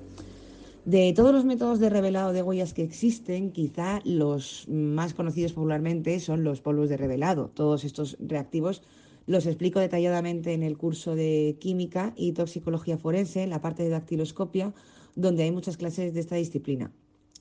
De 0.85 1.11
todos 1.13 1.33
los 1.33 1.43
métodos 1.43 1.79
de 1.79 1.89
revelado 1.89 2.31
de 2.31 2.43
huellas 2.43 2.73
que 2.73 2.83
existen, 2.83 3.51
quizá 3.51 4.01
los 4.05 4.67
más 4.69 5.13
conocidos 5.13 5.53
popularmente 5.53 6.19
son 6.19 6.43
los 6.43 6.61
polvos 6.61 6.87
de 6.87 6.97
revelado. 6.97 7.49
Todos 7.53 7.83
estos 7.83 8.15
reactivos 8.19 8.83
los 9.29 9.45
explico 9.45 9.79
detalladamente 9.79 10.53
en 10.53 10.63
el 10.63 10.77
curso 10.77 11.13
de 11.13 11.57
química 11.59 12.13
y 12.15 12.31
toxicología 12.31 12.97
forense, 12.97 13.43
en 13.43 13.51
la 13.51 13.61
parte 13.61 13.83
de 13.83 13.89
dactiloscopia, 13.89 14.73
donde 15.15 15.43
hay 15.43 15.51
muchas 15.51 15.77
clases 15.77 16.13
de 16.13 16.19
esta 16.19 16.35
disciplina. 16.35 16.91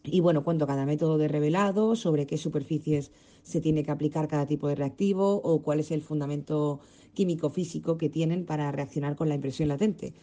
Y 0.05 0.21
bueno, 0.21 0.45
cuento 0.45 0.67
cada 0.67 0.87
método 0.87 1.19
de 1.19 1.29
revelado, 1.29 1.97
sobre 1.97 2.27
qué 2.27 2.39
superficies 2.39 3.11
se 3.43 3.61
tiene 3.61 3.83
que 3.83 3.91
aplicar 3.91 4.29
cada 4.29 4.47
tipo 4.47 4.69
de 4.69 4.75
reactivo 4.75 5.41
o 5.43 5.63
cuál 5.63 5.81
es 5.81 5.91
el 5.91 6.03
fundamento 6.03 6.81
químico-físico 7.15 7.99
que 7.99 8.09
tienen 8.09 8.45
para 8.45 8.71
reaccionar 8.73 9.17
con 9.17 9.29
la 9.29 9.35
impresión 9.35 9.69
latente. 9.69 10.15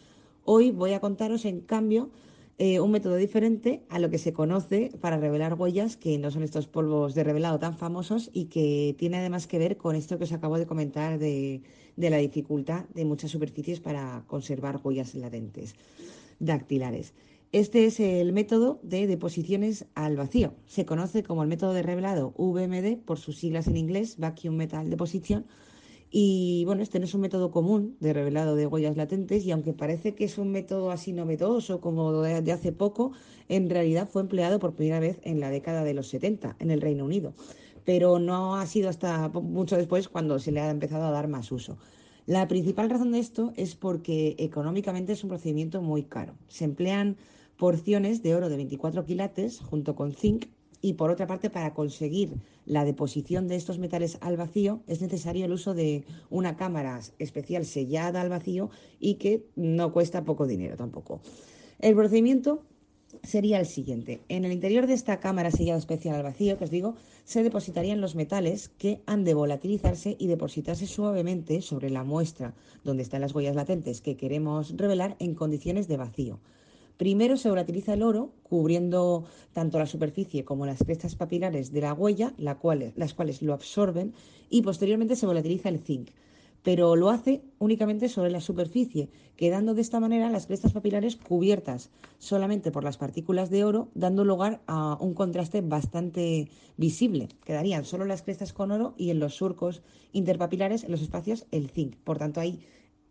Hoy 0.43 0.71
voy 0.71 0.93
a 0.93 0.99
contaros, 0.99 1.45
en 1.45 1.61
cambio, 1.61 2.09
eh, 2.57 2.79
un 2.79 2.91
método 2.91 3.17
diferente 3.17 3.83
a 3.89 3.99
lo 3.99 4.09
que 4.09 4.17
se 4.17 4.31
conoce 4.31 4.91
para 5.01 5.17
revelar 5.17 5.55
huellas, 5.55 5.97
que 5.97 6.17
no 6.17 6.31
son 6.31 6.43
estos 6.43 6.67
polvos 6.67 7.13
de 7.13 7.23
revelado 7.23 7.59
tan 7.59 7.75
famosos 7.75 8.29
y 8.31 8.45
que 8.45 8.95
tiene 8.97 9.17
además 9.17 9.45
que 9.45 9.59
ver 9.59 9.75
con 9.75 9.95
esto 9.95 10.17
que 10.17 10.23
os 10.23 10.31
acabo 10.31 10.57
de 10.57 10.65
comentar 10.65 11.19
de, 11.19 11.63
de 11.97 12.09
la 12.09 12.17
dificultad 12.17 12.85
de 12.93 13.03
muchas 13.03 13.31
superficies 13.31 13.81
para 13.81 14.23
conservar 14.27 14.79
huellas 14.83 15.15
latentes 15.15 15.75
dactilares. 16.39 17.13
Este 17.55 17.85
es 17.85 18.01
el 18.01 18.33
método 18.33 18.81
de 18.83 19.07
deposiciones 19.07 19.85
al 19.95 20.17
vacío. 20.17 20.55
Se 20.65 20.85
conoce 20.85 21.23
como 21.23 21.41
el 21.41 21.47
método 21.47 21.71
de 21.71 21.83
revelado 21.83 22.33
VMD 22.35 22.97
por 23.05 23.17
sus 23.17 23.37
siglas 23.37 23.67
en 23.67 23.77
inglés, 23.77 24.17
Vacuum 24.17 24.57
Metal 24.57 24.89
Deposition. 24.89 25.45
Y 26.11 26.65
bueno, 26.65 26.83
este 26.83 26.99
no 26.99 27.05
es 27.05 27.13
un 27.13 27.21
método 27.21 27.51
común 27.51 27.95
de 28.01 28.11
revelado 28.11 28.57
de 28.57 28.67
huellas 28.67 28.97
latentes 28.97 29.45
y 29.45 29.51
aunque 29.51 29.71
parece 29.71 30.15
que 30.15 30.25
es 30.25 30.37
un 30.37 30.51
método 30.51 30.91
así 30.91 31.13
novedoso 31.13 31.79
como 31.79 32.21
de 32.23 32.51
hace 32.51 32.73
poco, 32.73 33.13
en 33.47 33.69
realidad 33.69 34.09
fue 34.11 34.23
empleado 34.23 34.59
por 34.59 34.75
primera 34.75 34.99
vez 34.99 35.21
en 35.23 35.39
la 35.39 35.49
década 35.49 35.85
de 35.85 35.93
los 35.93 36.09
70 36.09 36.57
en 36.59 36.71
el 36.71 36.81
Reino 36.81 37.05
Unido. 37.05 37.35
Pero 37.85 38.19
no 38.19 38.57
ha 38.57 38.65
sido 38.65 38.89
hasta 38.89 39.29
mucho 39.29 39.77
después 39.77 40.09
cuando 40.09 40.39
se 40.39 40.51
le 40.51 40.59
ha 40.59 40.69
empezado 40.69 41.05
a 41.05 41.11
dar 41.11 41.29
más 41.29 41.53
uso. 41.53 41.77
La 42.25 42.49
principal 42.49 42.89
razón 42.89 43.13
de 43.13 43.19
esto 43.19 43.53
es 43.55 43.75
porque 43.75 44.35
económicamente 44.39 45.13
es 45.13 45.23
un 45.23 45.29
procedimiento 45.29 45.81
muy 45.81 46.03
caro. 46.03 46.33
Se 46.49 46.65
emplean 46.65 47.15
porciones 47.57 48.21
de 48.21 48.35
oro 48.35 48.49
de 48.49 48.57
24 48.57 49.05
quilates 49.05 49.59
junto 49.59 49.95
con 49.95 50.13
zinc 50.13 50.47
y 50.81 50.93
por 50.93 51.09
otra 51.09 51.25
parte 51.25 51.49
para 51.49 51.73
conseguir 51.73 52.35
la 52.65 52.85
deposición 52.85 53.47
de 53.47 53.55
estos 53.55 53.79
metales 53.79 54.17
al 54.21 54.37
vacío 54.37 54.81
es 54.87 55.01
necesario 55.01 55.45
el 55.45 55.51
uso 55.51 55.73
de 55.73 56.03
una 56.29 56.57
cámara 56.57 56.99
especial 57.17 57.65
sellada 57.65 58.21
al 58.21 58.29
vacío 58.29 58.69
y 58.99 59.15
que 59.15 59.47
no 59.55 59.91
cuesta 59.91 60.25
poco 60.25 60.45
dinero 60.45 60.75
tampoco. 60.75 61.21
El 61.79 61.95
procedimiento 61.95 62.61
sería 63.23 63.59
el 63.59 63.65
siguiente. 63.65 64.21
En 64.29 64.45
el 64.45 64.51
interior 64.51 64.85
de 64.87 64.93
esta 64.93 65.19
cámara 65.19 65.49
sellada 65.49 65.79
especial 65.79 66.15
al 66.15 66.23
vacío, 66.23 66.57
que 66.57 66.65
os 66.65 66.69
digo, 66.69 66.95
se 67.23 67.43
depositarían 67.43 68.01
los 68.01 68.15
metales 68.15 68.69
que 68.69 69.01
han 69.05 69.23
de 69.23 69.33
volatilizarse 69.33 70.15
y 70.19 70.27
depositarse 70.27 70.85
suavemente 70.85 71.61
sobre 71.61 71.89
la 71.89 72.03
muestra 72.03 72.53
donde 72.83 73.03
están 73.03 73.21
las 73.21 73.33
huellas 73.33 73.55
latentes 73.55 74.01
que 74.01 74.17
queremos 74.17 74.75
revelar 74.77 75.15
en 75.19 75.33
condiciones 75.33 75.87
de 75.87 75.97
vacío. 75.97 76.39
Primero 76.97 77.35
se 77.35 77.49
volatiliza 77.49 77.93
el 77.93 78.03
oro, 78.03 78.31
cubriendo 78.43 79.25
tanto 79.51 79.79
la 79.79 79.85
superficie 79.85 80.45
como 80.45 80.65
las 80.65 80.79
crestas 80.79 81.15
papilares 81.15 81.73
de 81.73 81.81
la 81.81 81.93
huella, 81.93 82.33
las 82.37 83.13
cuales 83.13 83.41
lo 83.41 83.53
absorben, 83.53 84.13
y 84.49 84.61
posteriormente 84.61 85.15
se 85.15 85.25
volatiliza 85.25 85.69
el 85.69 85.79
zinc. 85.79 86.11
Pero 86.63 86.95
lo 86.95 87.09
hace 87.09 87.43
únicamente 87.59 88.09
sobre 88.09 88.31
la 88.31 88.41
superficie, 88.41 89.09
quedando 89.35 89.75
de 89.75 89.81
esta 89.81 89.99
manera 89.99 90.31
las 90.31 90.47
crestas 90.47 90.73
papilares 90.73 91.15
cubiertas 91.15 91.91
solamente 92.17 92.71
por 92.71 92.83
las 92.83 92.97
partículas 92.97 93.51
de 93.51 93.65
oro, 93.65 93.89
dando 93.93 94.23
lugar 94.23 94.61
a 94.65 94.97
un 94.99 95.13
contraste 95.13 95.61
bastante 95.61 96.49
visible. 96.77 97.27
Quedarían 97.43 97.85
solo 97.85 98.05
las 98.05 98.23
crestas 98.23 98.51
con 98.51 98.71
oro 98.71 98.95
y 98.97 99.11
en 99.11 99.19
los 99.19 99.35
surcos 99.35 99.83
interpapilares, 100.11 100.85
en 100.85 100.91
los 100.91 101.01
espacios, 101.01 101.45
el 101.51 101.69
zinc. 101.69 101.97
Por 101.97 102.17
tanto, 102.17 102.39
ahí 102.39 102.59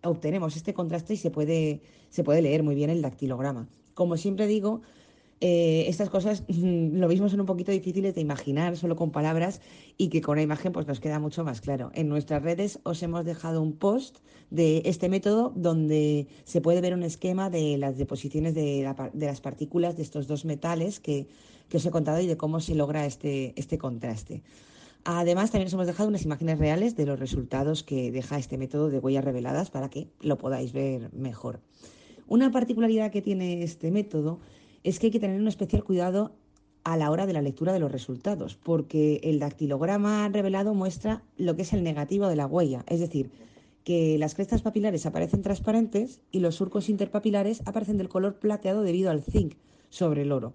obtenemos 0.05 0.57
este 0.57 0.75
contraste 0.75 1.15
y 1.15 1.17
se 1.17 1.31
puede, 1.31 1.81
se 2.11 2.25
puede 2.25 2.43
leer 2.43 2.63
muy 2.63 2.75
bien 2.75 2.91
el 2.91 3.03
dactilograma. 3.03 3.69
Como 3.95 4.17
siempre 4.17 4.47
digo, 4.47 4.83
eh, 5.41 5.85
estas 5.89 6.11
cosas 6.11 6.45
lo 6.49 7.09
mismo 7.09 7.29
son 7.29 7.41
un 7.41 7.47
poquito 7.47 7.73
difíciles 7.73 8.15
de 8.15 8.21
imaginar 8.21 8.77
solo 8.77 8.97
con 8.97 9.11
palabras 9.11 9.61
y 9.99 10.09
que 10.09 10.21
con 10.21 10.37
la 10.37 10.43
imagen 10.43 10.73
pues 10.73 10.87
nos 10.87 11.01
queda 11.01 11.19
mucho 11.19 11.45
más 11.45 11.61
claro. 11.61 11.91
En 11.95 12.09
nuestras 12.09 12.43
redes 12.43 12.79
os 12.83 13.03
hemos 13.03 13.25
dejado 13.25 13.61
un 13.61 13.75
post 13.75 14.19
de 14.51 14.83
este 14.85 15.09
método 15.09 15.53
donde 15.55 16.29
se 16.45 16.61
puede 16.61 16.81
ver 16.81 16.95
un 16.95 17.03
esquema 17.03 17.51
de 17.51 17.77
las 17.79 17.99
deposiciones 17.99 18.55
de, 18.55 18.91
las 19.15 19.41
partículas 19.41 19.97
de 19.97 20.03
estos 20.03 20.27
dos 20.27 20.45
metales 20.45 21.01
que, 21.01 21.27
que, 21.69 21.77
os 21.79 21.87
he 21.87 21.91
contado 21.91 22.21
y 22.21 22.27
de 22.27 22.37
cómo 22.37 22.61
se 22.61 22.75
logra 22.75 23.05
este, 23.05 23.53
este 23.57 23.79
contraste. 23.79 24.43
Además, 25.05 25.51
también 25.51 25.67
os 25.67 25.75
hemos 25.75 25.87
dejado 25.87 26.09
unas 26.09 26.25
imágenes 26.25 26.59
reales 26.59 26.97
de 26.97 27.05
los 27.05 27.21
resultados 27.21 27.83
que 27.83 28.11
deja 28.11 28.39
este 28.39 28.57
método 28.57 28.89
de 28.89 28.99
huellas 28.99 29.25
reveladas 29.25 29.71
para 29.71 29.91
que 29.91 30.09
lo 30.21 30.39
podáis 30.39 30.73
ver 30.73 31.13
mejor. 31.13 31.61
Una 32.27 32.51
particularidad 32.51 33.11
que 33.11 33.21
tiene 33.21 33.63
este 33.63 33.91
método 33.91 34.41
es 34.83 34.99
que 34.99 35.07
hay 35.07 35.13
que 35.13 35.21
tener 35.21 35.39
un 35.39 35.49
especial 35.49 35.85
cuidado 35.85 36.33
a 36.85 36.97
la 36.97 37.11
hora 37.11 37.27
de 37.27 37.35
la 37.35 37.43
lectura 37.43 37.75
de 37.75 37.81
los 37.81 37.93
resultados, 37.93 38.57
porque 38.57 39.21
el 39.25 39.39
dactilograma 39.39 40.29
revelado 40.29 40.75
muestra 40.75 41.23
lo 41.37 41.55
que 41.55 41.63
es 41.63 41.73
el 41.75 41.83
negativo 41.83 42.29
de 42.29 42.37
la 42.37 42.47
huella, 42.47 42.85
es 42.89 43.01
decir, 43.01 43.31
que 43.85 44.17
las 44.19 44.35
crestas 44.35 44.63
papilares 44.63 45.05
aparecen 45.05 45.43
transparentes 45.43 46.23
y 46.31 46.41
los 46.41 46.55
surcos 46.55 46.89
interpapilares 46.89 47.63
aparecen 47.67 47.99
del 47.99 48.09
color 48.09 48.39
plateado 48.39 48.83
debido 48.83 49.11
al 49.11 49.23
zinc 49.23 49.55
sobre 49.91 50.23
el 50.23 50.33
oro. 50.33 50.55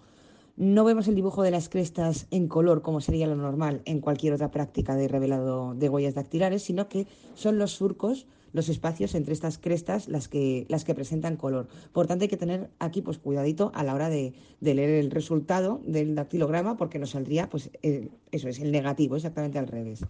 No 0.60 0.84
vemos 0.84 1.08
el 1.08 1.16
dibujo 1.16 1.42
de 1.42 1.52
las 1.52 1.70
crestas 1.70 2.28
en 2.32 2.50
color 2.50 2.82
como 2.82 3.00
sería 3.00 3.28
lo 3.28 3.38
normal 3.38 3.82
en 3.86 4.02
cualquier 4.02 4.34
otra 4.34 4.52
práctica 4.52 4.98
de 4.98 5.08
revelado 5.08 5.74
de 5.74 5.88
huellas 5.88 6.16
dactilares, 6.16 6.64
sino 6.64 6.90
que 6.90 7.08
son 7.34 7.58
los 7.58 7.72
surcos 7.72 8.28
los 8.52 8.68
espacios 8.68 9.16
entre 9.16 9.32
estas 9.32 9.58
crestas 9.58 10.10
las 10.10 10.28
que, 10.28 10.66
las 10.68 10.84
que 10.84 10.94
presentan 10.94 11.38
color. 11.38 11.70
Por 11.94 12.08
tanto, 12.08 12.24
hay 12.24 12.28
que 12.28 12.36
tener 12.36 12.70
aquí 12.80 13.02
pues 13.02 13.20
cuidadito 13.20 13.72
a 13.74 13.86
la 13.86 13.94
hora 13.94 14.10
de, 14.10 14.34
leer 14.60 14.90
el 14.90 15.12
resultado 15.12 15.80
del 15.86 16.14
dactilograma 16.14 16.76
porque 16.76 17.00
nos 17.00 17.12
saldría, 17.12 17.50
pues 17.50 17.70
eh, 17.82 18.10
eso 18.34 18.50
es, 18.50 18.60
el 18.60 18.74
negativo, 18.74 19.16
exactamente 19.16 19.60
al 19.60 19.68
revés. 19.68 20.04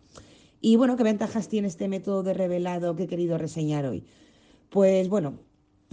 Y 0.61 0.77
bueno, 0.77 0.97
¿qué 0.97 1.03
ventajas 1.03 1.47
tiene 1.47 1.67
este 1.67 1.87
método 1.87 2.23
de 2.23 2.33
revelado 2.33 2.95
que 2.95 3.03
he 3.03 3.07
querido 3.07 3.37
reseñar 3.37 3.85
hoy? 3.85 4.03
Pues 4.71 5.09
bueno, 5.09 5.35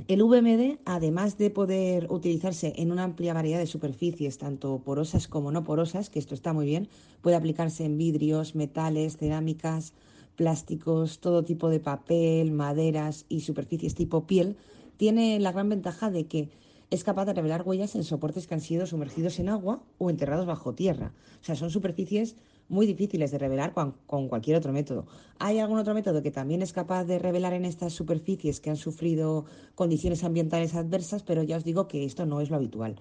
el 0.09 0.23
VMD, 0.23 0.79
además 0.85 1.37
de 1.37 1.51
poder 1.51 2.07
utilizarse 2.11 2.75
en 2.77 2.93
una 2.93 3.03
amplia 3.03 3.35
variedad 3.35 3.59
de 3.59 3.67
superficies, 3.67 4.39
tanto 4.39 4.79
porosas 4.79 5.27
como 5.27 5.51
no 5.51 5.65
porosas, 5.65 6.11
que 6.11 6.19
esto 6.19 6.35
está 6.35 6.53
muy 6.53 6.67
bien, 6.67 6.89
puede 7.23 7.35
aplicarse 7.35 7.85
en 7.85 7.99
vidrios, 7.99 8.55
metales, 8.55 9.17
cerámicas, 9.17 9.95
plásticos, 10.37 11.19
todo 11.19 11.45
tipo 11.45 11.71
de 11.71 11.81
papel, 11.81 12.53
maderas 12.53 13.25
y 13.29 13.41
superficies 13.41 13.95
tipo 13.95 14.27
piel, 14.27 14.57
tiene 14.97 15.41
la 15.41 15.51
gran 15.51 15.69
ventaja 15.69 16.11
de 16.11 16.27
que 16.27 16.51
es 16.91 17.03
capaz 17.03 17.25
de 17.25 17.35
revelar 17.35 17.63
huellas 17.67 17.97
en 17.97 18.05
soportes 18.05 18.47
que 18.47 18.55
han 18.55 18.61
sido 18.61 18.87
sumergidos 18.87 19.41
en 19.41 19.49
agua 19.49 19.83
o 19.99 20.09
enterrados 20.09 20.47
bajo 20.47 20.73
tierra. 20.73 21.13
O 21.43 21.45
sea, 21.45 21.57
son 21.57 21.71
superficies 21.71 22.37
muy 22.69 22.87
difíciles 22.87 23.31
de 23.31 23.39
revelar 23.39 23.73
con, 23.73 23.95
con, 24.07 24.29
cualquier 24.29 24.57
otro 24.57 24.73
método. 24.73 25.07
¿Hay 25.39 25.59
algún 25.59 25.79
otro 25.79 25.95
método 25.95 26.23
que 26.23 26.31
también 26.31 26.63
es 26.63 26.73
capaz 26.73 27.05
de 27.05 27.19
revelar 27.19 27.53
en 27.53 27.65
estas 27.65 27.93
superficies 27.93 28.61
que 28.61 28.71
han 28.71 28.77
sufrido 28.77 29.45
condiciones 29.75 30.25
ambientales 30.25 30.75
adversas? 30.75 31.23
Pero 31.23 31.43
ya 31.43 31.57
os 31.57 31.65
digo 31.65 31.89
que 31.89 32.05
esto 32.05 32.27
no 32.27 32.41
es 32.41 32.51
lo 32.51 32.57
habitual. 32.57 32.97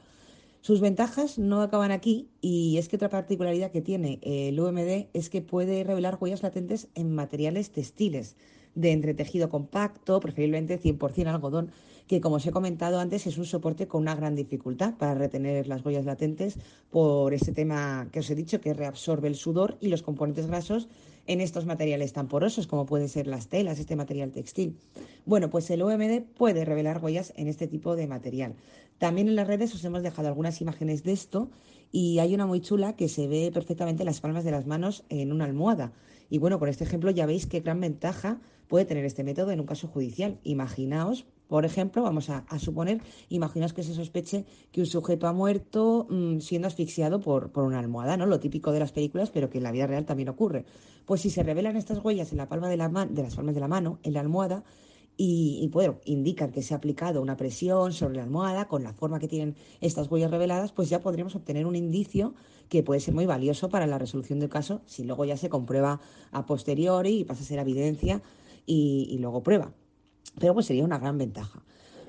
Sus 0.66 0.82
ventajas 0.82 1.38
no 1.38 1.62
acaban 1.62 1.92
aquí 1.92 2.28
y 2.42 2.80
es 2.80 2.90
que 2.90 2.96
otra 2.96 3.12
particularidad 3.12 3.70
que 3.70 3.84
tiene 3.84 4.18
el 4.24 4.60
UMD 4.60 5.10
es 5.14 5.30
que 5.30 5.44
puede 5.44 5.84
revelar 5.84 6.18
huellas 6.20 6.42
latentes 6.42 6.88
en 6.96 7.14
materiales 7.14 7.70
textiles 7.70 8.36
de 8.74 8.92
entretejido 8.92 9.48
compacto, 9.50 10.20
preferiblemente 10.20 10.82
100% 10.82 11.28
algodón, 11.28 11.70
que 12.08 12.20
como 12.20 12.38
os 12.38 12.48
he 12.48 12.52
comentado 12.52 13.00
antes 13.00 13.28
es 13.28 13.38
un 13.38 13.46
soporte 13.46 13.88
con 13.88 14.02
una 14.02 14.16
gran 14.16 14.34
dificultad 14.34 14.96
para 14.98 15.14
retener 15.14 15.68
las 15.68 15.86
huellas 15.86 16.06
latentes 16.06 16.58
por 16.90 17.36
este 17.36 17.52
tema 17.52 18.10
que 18.12 18.22
os 18.22 18.30
he 18.32 18.34
dicho 18.34 18.60
que 18.60 18.74
reabsorbe 18.74 19.28
el 19.28 19.36
sudor 19.36 19.78
y 19.82 19.90
los 19.90 20.02
componentes 20.02 20.48
grasos 20.48 20.88
en 21.28 21.42
estos 21.42 21.66
materiales 21.66 22.14
tan 22.14 22.28
porosos 22.28 22.68
como 22.68 22.86
pueden 22.86 23.10
ser 23.10 23.28
las 23.28 23.48
telas, 23.48 23.80
este 23.80 23.96
material 23.96 24.32
textil. 24.32 24.78
Bueno, 25.26 25.50
pues 25.50 25.70
el 25.70 25.82
OMD 25.82 26.22
puede 26.36 26.66
revelar 26.66 27.04
huellas 27.04 27.34
en 27.36 27.48
este 27.48 27.68
tipo 27.68 27.96
de 27.96 28.08
material. 28.08 28.56
También 28.98 29.28
en 29.28 29.36
las 29.36 29.48
redes 29.48 29.74
os 29.74 29.84
hemos 29.84 30.04
dejado 30.04 30.28
algunas 30.28 30.62
imágenes 30.62 31.04
de 31.04 31.12
esto 31.12 31.50
y 31.92 32.20
hay 32.20 32.34
una 32.34 32.46
muy 32.46 32.62
chula 32.62 32.96
que 32.96 33.10
se 33.10 33.28
ve 33.28 33.52
perfectamente 33.54 34.06
las 34.06 34.22
palmas 34.22 34.44
de 34.44 34.52
las 34.52 34.68
manos 34.68 35.04
en 35.10 35.32
una 35.32 35.46
almohada. 35.46 35.94
Y 36.30 36.38
bueno, 36.38 36.60
con 36.60 36.70
este 36.70 36.84
ejemplo 36.84 37.12
ya 37.12 37.26
veis 37.26 37.46
qué 37.46 37.60
gran 37.60 37.80
ventaja 37.80 38.40
puede 38.68 38.86
tener 38.86 39.06
este 39.06 39.24
método 39.24 39.52
en 39.52 39.60
un 39.60 39.66
caso 39.66 39.88
judicial. 39.88 40.40
Imaginaos, 40.44 41.26
por 41.48 41.66
ejemplo, 41.66 42.02
vamos 42.02 42.30
a, 42.30 42.44
suponer, 42.60 43.02
imaginaos 43.30 43.74
que 43.74 43.84
se 43.84 43.94
sospeche 43.94 44.46
que 44.72 44.82
un 44.82 44.88
sujeto 44.88 45.28
ha 45.28 45.34
muerto 45.34 46.08
mm, 46.10 46.40
siendo 46.40 46.68
asfixiado 46.68 47.20
por, 47.20 47.52
por, 47.52 47.64
una 47.66 47.80
almohada, 47.80 48.18
¿no? 48.18 48.26
Lo 48.26 48.40
típico 48.40 48.72
de 48.72 48.80
las 48.80 48.92
películas, 48.92 49.30
pero 49.30 49.50
que 49.50 49.60
en 49.60 49.64
la 49.64 49.72
vida 49.72 49.88
real 49.88 50.06
también 50.06 50.30
ocurre. 50.30 50.66
Pues 51.06 51.22
si 51.22 51.30
se 51.30 51.44
revelan 51.44 51.78
estas 51.78 52.04
huellas 52.04 52.32
en 52.32 52.40
la 52.40 52.48
palma 52.48 52.68
de, 52.68 52.78
la 52.78 52.90
de 52.90 53.24
las 53.24 53.36
palmas 53.36 53.54
de 53.54 53.62
la 53.62 53.68
mano, 53.68 54.00
en 54.04 54.14
la 54.14 54.22
almohada, 54.22 54.64
y, 55.18 55.70
bueno, 55.72 56.00
indican 56.06 56.52
que 56.52 56.62
se 56.62 56.74
ha 56.74 56.78
aplicado 56.78 57.22
una 57.22 57.38
presión 57.38 57.94
sobre 57.94 58.18
la 58.18 58.24
almohada 58.24 58.68
con 58.68 58.84
la 58.84 58.94
forma 58.94 59.20
que 59.20 59.28
tienen 59.28 59.56
estas 59.80 60.12
huellas 60.12 60.32
reveladas, 60.32 60.74
pues 60.74 60.90
ya 60.90 61.00
podríamos 61.00 61.36
obtener 61.36 61.66
un 61.66 61.76
indicio 61.76 62.34
que 62.68 62.84
puede 62.84 63.00
ser 63.00 63.14
muy 63.14 63.26
valioso 63.26 63.70
para 63.70 63.88
la 63.88 63.98
resolución 63.98 64.40
del 64.40 64.50
caso 64.50 64.82
si 64.86 65.04
luego 65.04 65.24
ya 65.24 65.38
se 65.38 65.50
comprueba 65.50 66.02
a 66.32 66.46
posteriori 66.46 67.20
y 67.20 67.24
pasa 67.24 67.44
a 67.44 67.46
ser 67.46 67.60
evidencia 67.60 68.22
y, 68.66 69.08
y 69.10 69.20
luego 69.20 69.42
prueba. 69.42 69.72
Pero 70.40 70.54
pues 70.54 70.66
sería 70.66 70.84
una 70.84 71.00
gran 71.00 71.18
ventaja. 71.18 71.64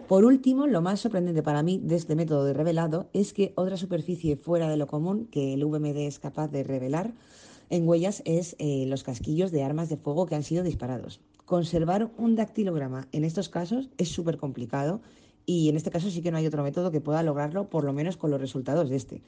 Por 0.08 0.24
último, 0.24 0.66
lo 0.66 0.82
más 0.82 1.00
sorprendente 1.00 1.42
para 1.42 1.62
mí 1.62 1.80
de 1.82 1.96
este 1.96 2.14
método 2.14 2.44
de 2.44 2.52
revelado 2.52 3.08
es 3.12 3.32
que 3.32 3.52
otra 3.56 3.76
superficie 3.76 4.36
fuera 4.36 4.68
de 4.68 4.76
lo 4.76 4.86
común 4.86 5.26
que 5.26 5.54
el 5.54 5.64
VMD 5.64 5.96
es 5.98 6.18
capaz 6.18 6.48
de 6.48 6.62
revelar 6.62 7.12
en 7.68 7.88
huellas 7.88 8.22
es 8.24 8.54
eh, 8.58 8.84
los 8.86 9.02
casquillos 9.02 9.50
de 9.50 9.64
armas 9.64 9.88
de 9.88 9.96
fuego 9.96 10.26
que 10.26 10.36
han 10.36 10.44
sido 10.44 10.62
disparados. 10.62 11.20
Conservar 11.44 12.10
un 12.16 12.36
dactilograma 12.36 13.08
en 13.10 13.24
estos 13.24 13.48
casos 13.48 13.88
es 13.98 14.08
súper 14.08 14.36
complicado 14.36 15.00
y 15.46 15.68
en 15.68 15.76
este 15.76 15.90
caso 15.90 16.10
sí 16.10 16.22
que 16.22 16.30
no 16.30 16.38
hay 16.38 16.46
otro 16.46 16.62
método 16.62 16.92
que 16.92 17.00
pueda 17.00 17.24
lograrlo, 17.24 17.68
por 17.68 17.84
lo 17.84 17.92
menos 17.92 18.16
con 18.16 18.30
los 18.30 18.40
resultados 18.40 18.88
de 18.88 18.96
este. 18.96 19.22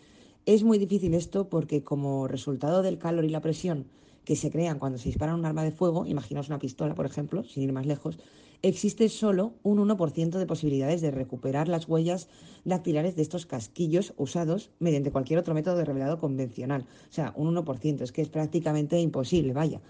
Es 0.47 0.63
muy 0.63 0.79
difícil 0.79 1.15
esto 1.15 1.49
porque 1.49 1.83
como 1.83 2.29
resultado 2.29 2.83
del 2.83 2.99
calor 2.99 3.25
y 3.25 3.29
la 3.29 3.41
presión 3.41 3.87
que 4.25 4.37
se 4.37 4.51
crean 4.51 4.79
cuando 4.79 4.99
se 4.99 5.09
dispara 5.09 5.35
un 5.35 5.45
arma 5.45 5.65
de 5.65 5.73
fuego, 5.73 6.07
imaginaos 6.07 6.49
una 6.49 6.59
pistola, 6.59 6.95
por 6.95 7.07
ejemplo, 7.07 7.43
sin 7.43 7.65
ir 7.65 7.73
más 7.73 7.87
lejos, 7.87 8.19
existe 8.63 9.09
solo 9.09 9.55
un 9.63 9.79
1% 9.79 10.39
de 10.39 10.47
posibilidades 10.47 11.01
de 11.01 11.11
recuperar 11.11 11.69
las 11.69 11.89
huellas 11.89 12.29
dactilares 12.65 13.17
de 13.17 13.23
estos 13.23 13.47
casquillos 13.47 14.15
usados 14.17 14.71
mediante 14.79 15.13
cualquier 15.13 15.39
otro 15.39 15.55
método 15.55 15.77
de 15.77 15.85
revelado 15.85 16.19
convencional. 16.19 16.87
O 17.09 17.13
sea, 17.13 17.33
un 17.37 17.55
1%, 17.55 18.03
es 18.03 18.13
que 18.13 18.23
es 18.23 18.29
prácticamente 18.29 19.01
imposible, 19.01 19.53
vaya 19.53 19.81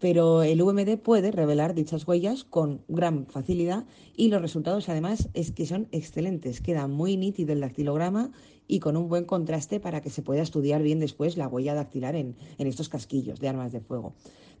pero 0.00 0.42
el 0.42 0.62
VMD 0.62 0.98
puede 0.98 1.30
revelar 1.30 1.74
dichas 1.74 2.06
huellas 2.06 2.44
con 2.44 2.82
gran 2.88 3.26
facilidad 3.26 3.84
y 4.16 4.28
los 4.28 4.42
resultados 4.42 4.88
además 4.88 5.30
es 5.34 5.50
que 5.50 5.66
son 5.66 5.88
excelentes. 5.92 6.60
Queda 6.60 6.86
muy 6.88 7.16
nítido 7.16 7.52
el 7.52 7.60
dactilograma 7.60 8.30
y 8.66 8.80
con 8.80 8.96
un 8.96 9.08
buen 9.08 9.24
contraste 9.24 9.80
para 9.80 10.00
que 10.00 10.10
se 10.10 10.22
pueda 10.22 10.42
estudiar 10.42 10.82
bien 10.82 11.00
después 11.00 11.36
la 11.36 11.48
huella 11.48 11.74
dactilar 11.74 12.16
en, 12.16 12.36
estos 12.58 12.88
casquillos 12.88 13.40
de 13.40 13.48
armas 13.48 13.72
de 13.72 13.80
fuego. 13.80 14.14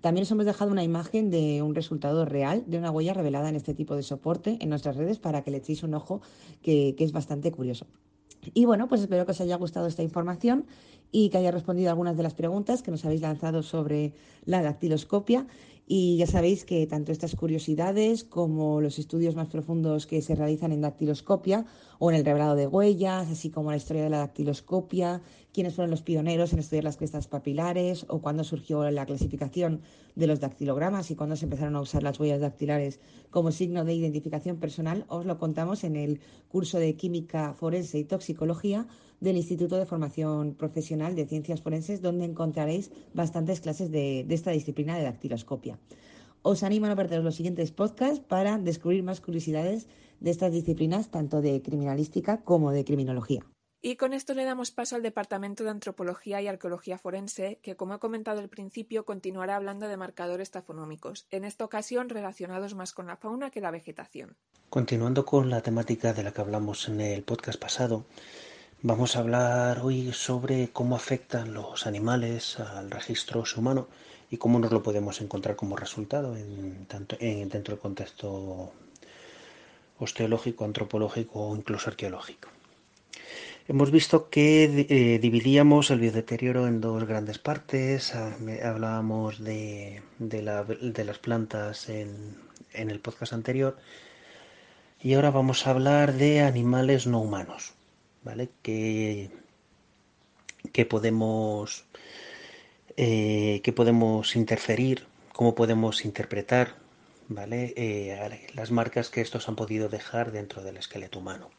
También 0.04 0.24
os 0.24 0.30
hemos 0.32 0.44
dejado 0.44 0.70
una 0.70 0.84
imagen 0.84 1.30
de 1.30 1.62
un 1.62 1.74
resultado 1.74 2.26
real 2.26 2.62
de 2.66 2.76
una 2.76 2.90
huella 2.90 3.14
revelada 3.14 3.48
en 3.48 3.56
este 3.56 3.72
tipo 3.72 3.96
de 3.96 4.02
soporte 4.02 4.58
en 4.60 4.68
nuestras 4.68 4.96
redes 4.96 5.18
para 5.18 5.42
que 5.42 5.50
le 5.50 5.56
echéis 5.56 5.82
un 5.82 5.94
ojo 5.94 6.20
que, 6.60 6.94
es 6.98 7.12
bastante 7.12 7.50
curioso. 7.50 7.86
Y 8.52 8.66
bueno, 8.66 8.86
pues 8.86 9.00
espero 9.00 9.24
que 9.24 9.30
os 9.30 9.40
haya 9.40 9.56
gustado 9.56 9.86
esta 9.86 10.02
información 10.02 10.66
y 11.10 11.30
que 11.30 11.38
haya 11.38 11.50
respondido 11.50 11.88
algunas 11.88 12.18
de 12.18 12.22
las 12.22 12.34
preguntas 12.34 12.82
que 12.82 12.90
nos 12.90 13.02
habéis 13.06 13.22
lanzado 13.22 13.62
sobre 13.62 14.12
la 14.44 14.60
dactiloscopia. 14.60 15.46
Y 15.86 16.16
ya 16.16 16.26
sabéis 16.26 16.64
que 16.64 16.86
tanto 16.86 17.12
estas 17.12 17.36
curiosidades 17.36 18.24
como 18.24 18.80
los 18.80 18.98
estudios 18.98 19.36
más 19.36 19.48
profundos 19.48 20.06
que 20.06 20.22
se 20.22 20.34
realizan 20.34 20.72
en 20.72 20.80
dactiloscopia 20.80 21.66
o 21.98 22.10
en 22.10 22.16
el 22.16 22.24
revelado 22.24 22.54
de 22.56 22.66
huellas, 22.66 23.30
así 23.30 23.50
como 23.50 23.70
la 23.70 23.76
historia 23.76 24.02
de 24.02 24.08
la 24.08 24.18
dactiloscopia, 24.18 25.20
quiénes 25.52 25.74
fueron 25.74 25.90
los 25.90 26.00
pioneros 26.00 26.54
en 26.54 26.60
estudiar 26.60 26.84
las 26.84 26.96
crestas 26.96 27.28
papilares 27.28 28.06
o 28.08 28.22
cuándo 28.22 28.44
surgió 28.44 28.90
la 28.90 29.04
clasificación 29.04 29.82
de 30.14 30.26
los 30.26 30.40
dactilogramas 30.40 31.10
y 31.10 31.16
cuándo 31.16 31.36
se 31.36 31.44
empezaron 31.44 31.76
a 31.76 31.82
usar 31.82 32.02
las 32.02 32.18
huellas 32.18 32.40
dactilares 32.40 32.98
como 33.30 33.52
signo 33.52 33.84
de 33.84 33.94
identificación 33.94 34.56
personal, 34.56 35.04
os 35.08 35.26
lo 35.26 35.38
contamos 35.38 35.84
en 35.84 35.96
el 35.96 36.20
curso 36.48 36.78
de 36.78 36.96
Química 36.96 37.52
Forense 37.52 37.98
y 37.98 38.04
Toxicología 38.04 38.86
del 39.24 39.38
Instituto 39.38 39.76
de 39.76 39.86
Formación 39.86 40.54
Profesional 40.54 41.16
de 41.16 41.26
Ciencias 41.26 41.62
Forenses, 41.62 42.02
donde 42.02 42.26
encontraréis 42.26 42.92
bastantes 43.14 43.60
clases 43.60 43.90
de, 43.90 44.26
esta 44.28 44.52
disciplina 44.52 44.96
de 44.96 45.04
dactiloscopia. 45.04 45.78
Os 46.42 46.62
animo 46.62 46.86
a 46.86 46.90
no 46.90 46.96
perderos 46.96 47.24
los 47.24 47.34
siguientes 47.34 47.72
podcasts 47.72 48.20
para 48.20 48.58
descubrir 48.58 49.02
más 49.02 49.20
curiosidades 49.20 49.88
de 50.20 50.30
estas 50.30 50.52
disciplinas, 50.52 51.10
tanto 51.10 51.40
de 51.40 51.62
criminalística 51.62 52.42
como 52.44 52.70
de 52.70 52.84
criminología. 52.84 53.42
Y 53.80 53.96
con 53.96 54.14
esto 54.14 54.32
le 54.32 54.44
damos 54.44 54.70
paso 54.70 54.96
al 54.96 55.02
Departamento 55.02 55.62
de 55.64 55.70
Antropología 55.70 56.40
y 56.40 56.48
Arqueología 56.48 56.96
Forense, 56.96 57.60
que, 57.62 57.76
como 57.76 57.94
he 57.94 57.98
comentado 57.98 58.40
al 58.40 58.48
principio, 58.48 59.04
continuará 59.04 59.56
hablando 59.56 59.88
de 59.88 59.98
marcadores 59.98 60.50
tafonómicos, 60.50 61.26
en 61.30 61.44
esta 61.44 61.66
ocasión 61.66 62.08
relacionados 62.08 62.74
más 62.74 62.94
con 62.94 63.06
la 63.06 63.16
fauna 63.16 63.50
que 63.50 63.60
la 63.60 63.70
vegetación. 63.70 64.36
Continuando 64.70 65.26
con 65.26 65.50
la 65.50 65.60
temática 65.60 66.14
de 66.14 66.22
la 66.22 66.32
que 66.32 66.40
hablamos 66.40 66.88
en 66.88 67.02
el 67.02 67.24
podcast 67.24 67.60
pasado, 67.60 68.06
vamos 68.84 69.16
a 69.16 69.20
hablar 69.20 69.80
hoy 69.80 70.12
sobre 70.12 70.68
cómo 70.68 70.94
afectan 70.94 71.54
los 71.54 71.86
animales 71.86 72.60
al 72.60 72.90
registro 72.90 73.42
humano 73.56 73.88
y 74.30 74.36
cómo 74.36 74.58
nos 74.58 74.72
lo 74.72 74.82
podemos 74.82 75.22
encontrar 75.22 75.56
como 75.56 75.74
resultado 75.74 76.36
en, 76.36 76.84
tanto, 76.84 77.16
en, 77.18 77.48
dentro 77.48 77.72
del 77.74 77.80
contexto 77.80 78.72
osteológico, 79.98 80.66
antropológico 80.66 81.48
o 81.48 81.56
incluso 81.56 81.88
arqueológico. 81.88 82.50
Hemos 83.68 83.90
visto 83.90 84.28
que 84.28 84.64
eh, 84.90 85.18
dividíamos 85.18 85.90
el 85.90 86.00
biodeterioro 86.00 86.66
en 86.66 86.82
dos 86.82 87.04
grandes 87.04 87.38
partes. 87.38 88.14
Ah, 88.14 88.36
hablábamos 88.64 89.42
de, 89.42 90.02
las 90.20 91.18
plantas 91.20 91.88
en, 91.88 92.36
el 92.74 93.00
podcast 93.00 93.32
anterior. 93.32 93.78
Y 95.00 95.14
ahora 95.14 95.30
vamos 95.30 95.66
a 95.66 95.70
hablar 95.70 96.12
de 96.12 96.42
animales 96.42 97.06
no 97.06 97.22
humanos. 97.22 97.72
¿Vale? 98.24 98.48
Que, 98.62 99.30
podemos 100.88 101.84
eh, 102.96 103.60
que 103.62 103.72
podemos 103.72 104.36
interferir, 104.36 105.06
cómo 105.32 105.54
podemos 105.54 106.04
interpretar, 106.04 106.76
¿vale? 107.28 107.74
Eh, 107.76 108.48
las 108.54 108.70
marcas 108.70 109.10
que 109.10 109.20
estos 109.20 109.48
han 109.48 109.56
podido 109.56 109.88
dejar 109.88 110.32
dentro 110.32 110.62
del 110.62 110.76
esqueleto 110.76 111.18
humano. 111.18 111.50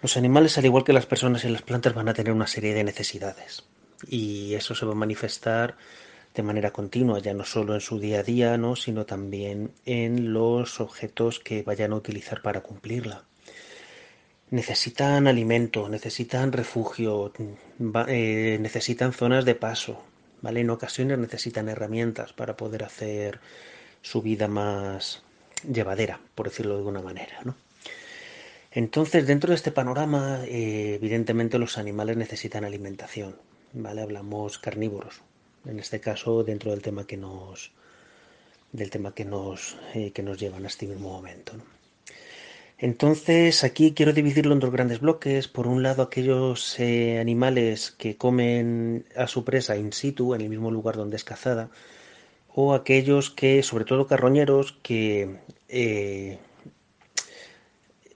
Los 0.00 0.16
animales, 0.16 0.56
al 0.56 0.64
igual 0.64 0.84
que 0.84 0.92
las 0.92 1.06
personas 1.06 1.44
y 1.44 1.48
las 1.48 1.62
plantas, 1.62 1.94
van 1.94 2.08
a 2.08 2.14
tener 2.14 2.32
una 2.32 2.46
serie 2.46 2.72
de 2.72 2.84
necesidades 2.84 3.64
y 4.06 4.54
eso 4.54 4.76
se 4.76 4.86
va 4.86 4.92
a 4.92 4.94
manifestar 4.94 5.76
de 6.34 6.42
manera 6.44 6.70
continua, 6.70 7.18
ya 7.18 7.34
no 7.34 7.44
solo 7.44 7.74
en 7.74 7.80
su 7.80 7.98
día 7.98 8.20
a 8.20 8.22
día, 8.22 8.56
¿no? 8.58 8.76
sino 8.76 9.06
también 9.06 9.72
en 9.86 10.32
los 10.32 10.80
objetos 10.80 11.40
que 11.40 11.62
vayan 11.64 11.92
a 11.92 11.96
utilizar 11.96 12.42
para 12.42 12.60
cumplirla. 12.60 13.24
Necesitan 14.50 15.26
alimento, 15.26 15.88
necesitan 15.88 16.52
refugio, 16.52 17.32
eh, 18.08 18.58
necesitan 18.60 19.12
zonas 19.12 19.44
de 19.44 19.54
paso, 19.54 20.02
¿vale? 20.40 20.60
En 20.60 20.70
ocasiones 20.70 21.18
necesitan 21.18 21.68
herramientas 21.68 22.32
para 22.32 22.56
poder 22.56 22.84
hacer 22.84 23.40
su 24.00 24.22
vida 24.22 24.48
más 24.48 25.22
llevadera, 25.70 26.20
por 26.34 26.48
decirlo 26.48 26.74
de 26.74 26.78
alguna 26.78 27.02
manera, 27.02 27.40
¿no? 27.44 27.56
Entonces, 28.70 29.26
dentro 29.26 29.50
de 29.50 29.56
este 29.56 29.72
panorama, 29.72 30.40
eh, 30.46 30.94
evidentemente 30.94 31.58
los 31.58 31.76
animales 31.76 32.16
necesitan 32.16 32.64
alimentación, 32.64 33.36
¿vale? 33.74 34.00
Hablamos 34.00 34.58
carnívoros, 34.58 35.20
en 35.66 35.78
este 35.78 36.00
caso 36.00 36.42
dentro 36.42 36.70
del 36.70 36.80
tema 36.82 37.06
que 37.06 37.16
nos 37.18 37.72
del 38.72 38.90
tema 38.90 39.14
que 39.14 39.24
nos 39.24 39.76
eh, 39.94 40.12
que 40.12 40.22
nos 40.22 40.38
llevan 40.38 40.64
a 40.64 40.68
este 40.68 40.86
mismo 40.86 41.10
momento 41.10 41.54
entonces 42.78 43.64
aquí 43.64 43.92
quiero 43.92 44.12
dividirlo 44.12 44.54
en 44.54 44.60
dos 44.60 44.70
grandes 44.70 45.00
bloques 45.00 45.48
por 45.48 45.66
un 45.66 45.82
lado 45.82 46.02
aquellos 46.02 46.78
eh, 46.78 47.18
animales 47.18 47.90
que 47.90 48.16
comen 48.16 49.04
a 49.16 49.26
su 49.26 49.44
presa 49.44 49.76
in 49.76 49.92
situ 49.92 50.34
en 50.34 50.40
el 50.42 50.48
mismo 50.48 50.70
lugar 50.70 50.96
donde 50.96 51.16
es 51.16 51.24
cazada 51.24 51.70
o 52.54 52.74
aquellos 52.74 53.30
que 53.30 53.62
sobre 53.62 53.84
todo 53.84 54.06
carroñeros 54.06 54.72
que 54.82 55.38
eh, 55.68 56.38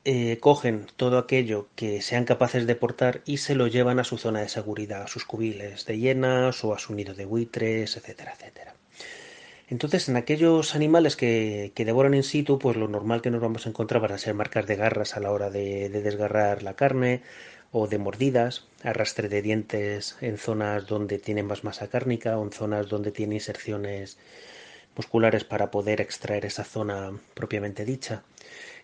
eh, 0.04 0.38
cogen 0.40 0.87
todo 0.97 1.19
aquello 1.19 1.69
que 1.76 2.02
sean 2.02 2.25
capaces 2.25 2.66
de 2.66 2.75
portar 2.75 3.23
y 3.25 3.37
se 3.38 3.54
lo 3.54 3.69
llevan 3.69 4.00
a 4.00 4.04
su 4.04 4.19
zona 4.19 4.40
de 4.40 4.49
seguridad, 4.49 5.02
a 5.02 5.09
sus 5.09 5.25
cubiles 5.25 5.87
de 5.87 5.99
hienas 5.99 6.64
o 6.64 6.75
a 6.75 6.78
su 6.81 6.95
nido 6.95 7.14
de 7.14 7.25
buitres, 7.25 7.97
etcétera, 7.97 8.33
etcétera. 8.37 8.75
Entonces, 9.73 10.11
en 10.11 10.17
aquellos 10.19 10.75
animales 10.75 11.17
que, 11.17 11.73
devoran 11.75 12.12
in 12.12 12.25
situ, 12.25 12.59
pues 12.59 12.76
lo 12.76 12.88
normal 12.88 13.23
que 13.23 13.31
nos 13.31 13.41
vamos 13.41 13.64
a 13.64 13.71
encontrar 13.71 14.02
van 14.02 14.12
a 14.12 14.19
ser 14.19 14.35
marcas 14.35 14.67
de 14.67 14.76
garras 14.76 15.17
a 15.17 15.21
la 15.21 15.31
hora 15.33 15.49
de, 15.49 15.88
de 15.88 16.02
desgarrar 16.02 16.62
la 16.62 16.76
carne 16.76 17.23
o 17.71 17.87
de 17.87 17.97
mordidas, 17.97 18.67
arrastre 18.83 19.31
de 19.31 19.41
dientes 19.41 20.19
en 20.21 20.37
zonas 20.37 20.87
donde 20.87 21.19
tienen 21.19 21.47
más 21.47 21.64
masa 21.64 21.88
cárnica 21.88 22.37
o 22.37 22.45
en 22.45 22.52
zonas 22.52 22.91
donde 22.91 23.12
tiene 23.12 23.37
inserciones 23.37 24.19
musculares 24.95 25.45
para 25.45 25.71
poder 25.71 26.02
extraer 26.02 26.45
esa 26.45 26.64
zona 26.64 27.19
propiamente 27.33 27.87
dicha 27.87 28.25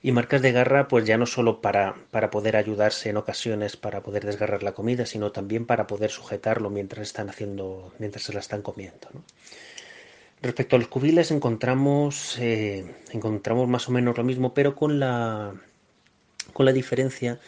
y 0.03 0.13
marcas 0.13 0.41
de 0.41 0.53
garra 0.53 0.89
pues 0.89 1.05
ya 1.05 1.19
no 1.19 1.27
solo 1.27 1.61
para, 1.61 1.97
para 2.11 2.31
poder 2.31 2.57
ayudarse 2.57 3.11
en 3.11 3.19
ocasiones 3.19 3.77
para 3.77 4.03
poder 4.03 4.25
desgarrar 4.25 4.63
la 4.63 4.73
comida, 4.73 5.05
sino 5.05 5.33
también 5.33 5.67
para 5.67 5.87
poder 5.87 6.11
sujetarlo 6.11 6.71
mientras 6.71 7.03
están 7.09 7.29
haciendo, 7.29 7.93
mientras 7.99 8.25
se 8.25 8.33
la 8.33 8.41
están 8.41 8.63
comiendo. 8.63 9.09
Respecto 10.41 10.77
a 10.77 10.79
los 10.79 10.89
cubiles 10.89 11.31
encontramos, 11.33 12.39
eh, 12.39 12.95
encontramos 13.13 13.69
más 13.69 13.89
o 13.89 13.93
menos 13.93 14.17
lo 14.17 14.25
mismo, 14.25 14.55
pero 14.55 14.77
con 14.77 15.01
la, 15.01 15.55
con 16.53 16.65
la 16.65 16.73
diferencia 16.73 17.41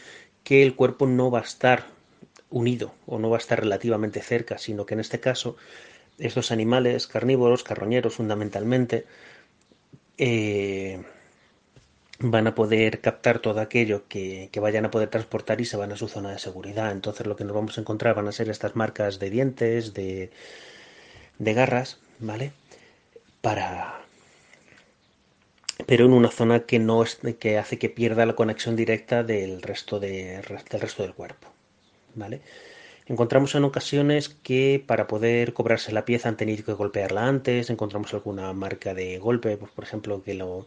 que 0.42 0.62
el 0.62 0.75
cuerpo 0.75 1.06
no 1.06 1.30
va 1.30 1.40
a 1.40 1.42
estar 1.42 1.87
unido 2.50 2.92
o 3.06 3.18
no 3.18 3.30
va 3.30 3.37
a 3.37 3.40
estar 3.40 3.61
relativamente 3.61 4.20
cerca, 4.23 4.59
sino 4.59 4.87
que 4.87 4.94
en 4.94 5.00
este 5.00 5.20
caso 5.20 5.56
estos 6.18 6.50
animales 6.50 7.06
carnívoros, 7.06 7.62
carroñeros 7.62 8.16
fundamentalmente, 8.16 9.06
eh, 10.18 11.02
van 12.18 12.47
a 12.47 12.54
poder 12.54 13.00
captar 13.00 13.38
todo 13.38 13.61
aquello 13.61 14.06
que, 14.09 14.50
vayan 14.61 14.85
a 14.85 14.90
poder 14.90 15.09
transportar 15.11 15.61
y 15.61 15.64
se 15.64 15.76
van 15.76 15.92
a 15.92 15.96
su 15.96 16.09
zona 16.09 16.33
de 16.33 16.38
seguridad. 16.38 16.92
Entonces 16.92 17.26
lo 17.26 17.37
que 17.37 17.44
nos 17.44 17.55
vamos 17.55 17.79
a 17.79 17.81
encontrar 17.81 18.14
van 18.16 18.29
a 18.29 18.33
ser 18.33 18.48
estas 18.50 18.76
marcas 18.76 19.18
de 19.18 19.31
dientes, 19.31 19.94
de, 19.94 20.31
de 21.38 21.55
garras, 21.55 21.98
¿vale? 22.18 22.53
Para... 23.40 24.00
Pero 25.87 26.05
en 26.05 26.12
una 26.12 26.31
zona 26.31 26.61
que 26.61 26.79
no 26.79 27.03
es, 27.03 27.18
que 27.38 27.59
hace 27.59 27.79
que 27.79 27.88
pierda 27.88 28.26
la 28.26 28.37
conexión 28.37 28.76
directa 28.76 29.22
del 29.24 29.62
resto, 29.62 29.98
de, 29.98 30.42
del 30.70 30.81
resto 30.81 31.03
del 31.03 31.14
cuerpo, 31.14 31.48
¿vale? 32.14 32.40
Encontramos 33.07 33.55
en 33.55 33.64
ocasiones 33.64 34.29
que 34.29 34.83
para 34.87 35.07
poder 35.09 35.53
cobrarse 35.53 35.90
la 35.92 36.05
pieza 36.05 36.29
han 36.29 36.37
tenido 36.37 36.64
que 36.64 36.74
golpearla 36.74 37.26
antes, 37.26 37.70
encontramos 37.70 38.14
alguna 38.14 38.53
marca 38.53 38.94
de 38.94 39.18
golpe, 39.18 39.57
pues 39.57 39.72
por 39.72 39.85
ejemplo 39.85 40.22
que 40.22 40.35
lo 40.35 40.66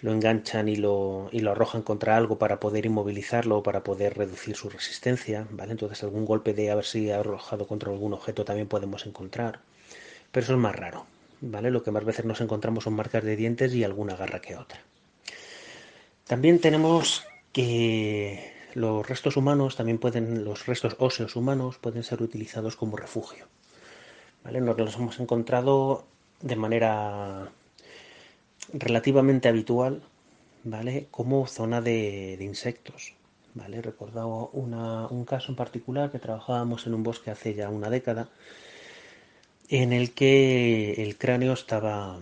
lo 0.00 0.12
enganchan 0.12 0.68
y 0.68 0.76
lo, 0.76 1.28
y 1.32 1.40
lo 1.40 1.52
arrojan 1.52 1.82
contra 1.82 2.16
algo 2.16 2.38
para 2.38 2.60
poder 2.60 2.86
inmovilizarlo 2.86 3.62
para 3.62 3.82
poder 3.82 4.16
reducir 4.16 4.56
su 4.56 4.68
resistencia, 4.68 5.46
¿vale? 5.50 5.72
Entonces 5.72 6.02
algún 6.02 6.26
golpe 6.26 6.52
de 6.54 6.70
haber 6.70 6.84
sido 6.84 7.18
arrojado 7.18 7.66
contra 7.66 7.90
algún 7.90 8.12
objeto 8.12 8.44
también 8.44 8.68
podemos 8.68 9.06
encontrar, 9.06 9.60
pero 10.32 10.44
eso 10.44 10.52
es 10.54 10.58
más 10.58 10.76
raro, 10.76 11.06
¿vale? 11.40 11.70
Lo 11.70 11.82
que 11.82 11.90
más 11.90 12.04
veces 12.04 12.24
nos 12.24 12.40
encontramos 12.40 12.84
son 12.84 12.94
marcas 12.94 13.24
de 13.24 13.36
dientes 13.36 13.74
y 13.74 13.84
alguna 13.84 14.16
garra 14.16 14.40
que 14.40 14.56
otra. 14.56 14.80
También 16.26 16.60
tenemos 16.60 17.24
que 17.52 18.52
los 18.74 19.08
restos 19.08 19.36
humanos, 19.36 19.76
también 19.76 19.98
pueden, 19.98 20.44
los 20.44 20.66
restos 20.66 20.96
óseos 20.98 21.36
humanos 21.36 21.78
pueden 21.78 22.02
ser 22.02 22.22
utilizados 22.22 22.76
como 22.76 22.96
refugio, 22.96 23.46
¿vale? 24.44 24.60
Nos 24.60 24.76
los 24.76 24.96
hemos 24.96 25.18
encontrado 25.20 26.04
de 26.42 26.56
manera 26.56 27.48
relativamente 28.72 29.48
habitual, 29.48 30.02
¿vale? 30.64 31.06
Como 31.10 31.46
zona 31.46 31.80
de, 31.80 32.36
insectos, 32.40 33.14
¿vale? 33.54 33.80
Recordado 33.80 34.50
un 34.52 35.24
caso 35.24 35.52
en 35.52 35.56
particular 35.56 36.10
que 36.10 36.18
trabajábamos 36.18 36.86
en 36.86 36.94
un 36.94 37.02
bosque 37.02 37.30
hace 37.30 37.54
ya 37.54 37.70
una 37.70 37.88
década, 37.88 38.28
en 39.68 39.92
el 39.92 40.12
que 40.12 41.02
el 41.02 41.16
cráneo 41.18 41.52
estaba 41.52 42.18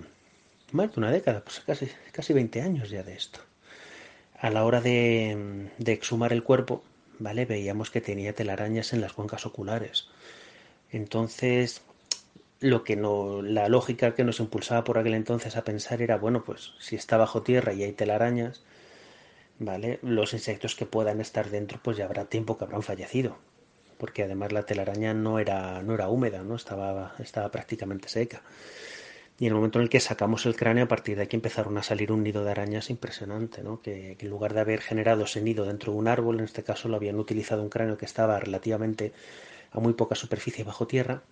más 0.73 0.93
de 0.95 1.01
una 1.01 1.11
década, 1.11 1.43
pues 1.43 1.61
casi, 1.61 1.89
casi 2.13 2.33
20 2.33 2.61
años 2.63 2.91
ya 2.91 3.03
de 3.03 3.15
esto. 3.15 3.41
A 4.39 4.51
la 4.51 4.65
hora 4.65 4.81
de, 4.81 5.71
de 5.79 5.93
exhumar 5.93 6.33
el 6.33 6.43
cuerpo, 6.43 6.83
¿vale? 7.19 7.47
Veíamos 7.47 7.91
que 7.91 8.01
tenía 8.01 8.35
telarañas 8.35 8.93
en 8.93 9.01
las 9.01 9.13
cuencas 9.13 9.47
oculares. 9.47 10.09
Entonces, 10.91 11.83
lo 12.61 12.85
que 12.85 12.97
no, 12.97 13.43
la 13.43 13.69
lógica 13.69 14.15
que 14.15 14.25
nos 14.25 14.41
impulsaba 14.41 14.85
por 14.85 14.99
aquel 14.99 15.15
entonces 15.15 15.57
a 15.57 15.65
pensar 15.65 16.03
era, 16.03 16.17
bueno, 16.19 16.45
pues 16.45 16.73
si 16.79 16.97
está 16.97 17.17
bajo 17.17 17.43
tierra 17.43 17.73
y 17.75 17.83
hay 17.85 17.93
telarañas, 17.93 18.63
¿vale? 19.59 19.99
Los 20.03 20.33
insectos 20.33 20.75
que 20.75 20.87
puedan 20.87 21.21
estar 21.21 21.51
dentro, 21.51 21.81
pues 21.83 21.97
ya 21.97 22.05
habrá 22.07 22.27
tiempo 22.27 22.59
que 22.59 22.65
habrán 22.65 22.83
fallecido. 22.83 23.37
Porque 23.99 24.25
además 24.25 24.53
la 24.53 24.65
telaraña 24.65 25.15
no 25.15 25.39
era, 25.39 25.83
no 25.83 25.95
era 25.95 26.09
húmeda, 26.09 26.43
¿no? 26.43 26.57
Estaba, 26.57 27.15
estaba 27.19 27.51
prácticamente 27.51 28.09
seca. 28.09 28.43
Y 29.39 29.47
en 29.47 29.49
el 29.49 29.55
momento 29.57 29.79
en 29.79 29.85
el 29.85 29.89
que 29.89 30.01
sacamos 30.01 30.47
el 30.47 30.55
cráneo, 30.55 30.85
a 30.85 30.89
partir 30.89 31.17
de 31.17 31.25
aquí 31.25 31.37
empezaron 31.37 31.77
a 31.79 31.83
salir 31.83 32.13
un 32.13 32.23
nido 32.23 32.45
de 32.45 32.53
arañas 32.53 32.91
impresionante, 32.91 33.63
¿no? 33.63 33.81
Que, 33.83 34.17
que 34.19 34.27
en 34.27 34.31
lugar 34.31 34.55
de 34.55 34.61
haber 34.61 34.81
generado 34.81 35.25
ese 35.25 35.41
nido 35.41 35.65
dentro 35.65 35.93
de 35.93 35.99
un 35.99 36.09
árbol, 36.09 36.39
en 36.39 36.45
este 36.45 36.63
caso 36.63 36.89
lo 36.89 36.97
habían 36.97 37.19
utilizado 37.19 37.63
un 37.63 37.69
cráneo 37.69 37.97
que 37.99 38.05
estaba 38.05 38.39
relativamente 38.39 39.13
a 39.73 39.81
muy 39.81 39.93
poca 39.95 40.15
superficie 40.15 40.65
bajo 40.65 40.87
tierra, 40.87 41.23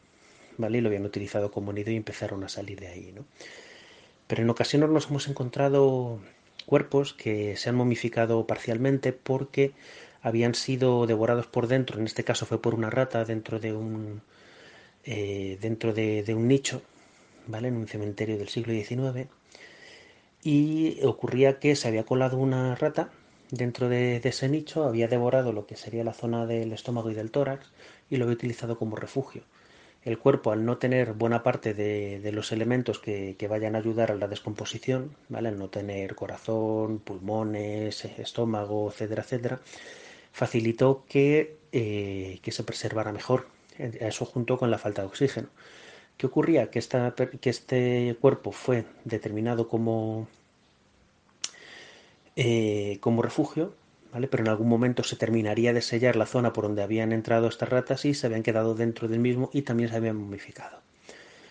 ¿vale? 0.58 0.78
Y 0.78 0.80
lo 0.80 0.88
habían 0.88 1.06
utilizado 1.06 1.50
como 1.52 1.72
nido 1.72 1.90
y 1.90 1.96
empezaron 1.96 2.42
a 2.44 2.48
salir 2.48 2.80
de 2.80 2.88
ahí, 2.88 3.12
¿no? 3.14 3.24
Pero 4.26 4.42
en 4.42 4.50
ocasiones 4.50 4.88
nos 4.90 5.08
hemos 5.08 5.28
encontrado 5.28 6.18
cuerpos 6.66 7.12
que 7.14 7.56
se 7.56 7.68
han 7.68 7.76
momificado 7.76 8.46
parcialmente 8.46 9.12
porque 9.12 9.72
habían 10.22 10.54
sido 10.54 11.06
devorados 11.06 11.46
por 11.46 11.66
dentro, 11.66 11.98
en 11.98 12.06
este 12.06 12.24
caso 12.24 12.46
fue 12.46 12.60
por 12.62 12.74
una 12.74 12.90
rata 12.90 13.24
dentro 13.24 13.58
de 13.60 13.72
un 13.72 14.22
eh, 15.04 15.58
dentro 15.60 15.92
de, 15.92 16.24
un 16.34 16.48
nicho, 16.48 16.82
¿vale? 17.46 17.68
En 17.68 17.76
un 17.76 17.88
cementerio 17.88 18.38
del 18.38 18.48
siglo 18.48 18.72
XIX 18.72 19.28
y 20.42 21.02
ocurría 21.04 21.58
que 21.58 21.76
se 21.76 21.88
había 21.88 22.04
colado 22.04 22.36
una 22.38 22.74
rata 22.74 23.10
dentro 23.50 23.88
de, 23.88 24.16
ese 24.24 24.48
nicho, 24.48 24.84
había 24.84 25.08
devorado 25.08 25.52
lo 25.52 25.66
que 25.66 25.76
sería 25.76 26.04
la 26.04 26.14
zona 26.14 26.46
del 26.46 26.72
estómago 26.72 27.10
y 27.10 27.14
del 27.14 27.30
tórax 27.30 27.70
y 28.10 28.16
lo 28.16 28.24
había 28.24 28.34
utilizado 28.34 28.78
como 28.78 28.96
refugio 28.96 29.42
el 30.04 30.18
cuerpo 30.18 30.50
al 30.50 30.64
no 30.64 30.78
tener 30.78 31.12
buena 31.12 31.42
parte 31.44 31.74
de, 31.74 32.32
los 32.32 32.50
elementos 32.52 32.98
que, 32.98 33.36
vayan 33.48 33.76
a 33.76 33.78
ayudar 33.78 34.10
a 34.10 34.16
la 34.16 34.26
descomposición, 34.26 35.14
¿vale? 35.28 35.48
Al 35.48 35.58
no 35.58 35.68
tener 35.68 36.16
corazón, 36.16 36.98
pulmones, 36.98 38.04
estómago, 38.04 38.90
etcétera, 38.90 39.22
etcétera, 39.22 39.60
facilitó 40.32 41.04
que, 41.08 41.58
eh, 41.72 42.40
que 42.42 42.52
se 42.52 42.64
preservara 42.64 43.12
mejor. 43.12 43.46
Eso 43.78 44.24
junto 44.24 44.58
con 44.58 44.70
la 44.70 44.78
falta 44.78 45.02
de 45.02 45.08
oxígeno. 45.08 45.48
¿Qué 46.16 46.26
ocurría? 46.26 46.70
Que, 46.70 46.78
esta, 46.78 47.14
que 47.14 47.50
este 47.50 48.16
cuerpo 48.20 48.52
fue 48.52 48.84
determinado 49.04 49.68
como, 49.68 50.28
eh, 52.36 52.98
como 53.00 53.22
refugio, 53.22 53.74
¿vale? 54.12 54.28
Pero 54.28 54.44
en 54.44 54.50
algún 54.50 54.68
momento 54.68 55.02
se 55.04 55.16
terminaría 55.16 55.72
de 55.72 55.82
sellar 55.82 56.16
la 56.16 56.26
zona 56.26 56.52
por 56.52 56.64
donde 56.64 56.82
habían 56.82 57.12
entrado 57.12 57.48
estas 57.48 57.68
ratas 57.70 58.04
y 58.04 58.14
se 58.14 58.26
habían 58.26 58.42
quedado 58.42 58.74
dentro 58.74 59.08
del 59.08 59.20
mismo 59.20 59.50
y 59.52 59.62
también 59.62 59.88
se 59.90 59.96
habían 59.96 60.16
momificado. 60.16 60.80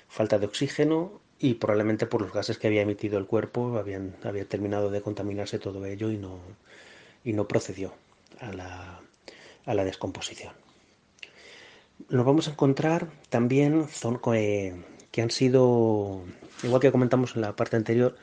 Falta 0.08 0.40
de 0.40 0.46
oxígeno 0.46 1.22
y 1.40 1.56
probablemente 1.56 2.06
por 2.06 2.22
los 2.22 2.34
gases 2.34 2.58
que 2.58 2.68
había 2.68 2.84
emitido 2.84 3.18
el 3.18 3.26
cuerpo 3.26 3.78
habían, 3.78 4.16
había 4.24 4.46
terminado 4.46 4.92
de 4.92 5.02
contaminarse 5.02 5.60
todo 5.60 5.86
ello 5.86 6.12
y 6.12 6.18
no, 6.18 6.40
y 7.24 7.34
no 7.34 7.48
procedió 7.48 7.94
a 8.42 8.52
la, 8.52 9.00
a 9.66 9.74
la 9.74 9.84
descomposición. 9.84 10.54
Nos 12.10 12.26
vamos 12.26 12.48
a 12.48 12.52
encontrar 12.52 13.10
también 13.30 13.88
eh, 14.34 14.84
que 15.12 15.22
han 15.22 15.32
sido, 15.32 16.24
igual 16.64 16.82
que 16.82 16.92
comentamos 16.92 17.36
en 17.36 17.42
la 17.42 17.56
parte 17.56 17.78
anterior, 17.78 18.16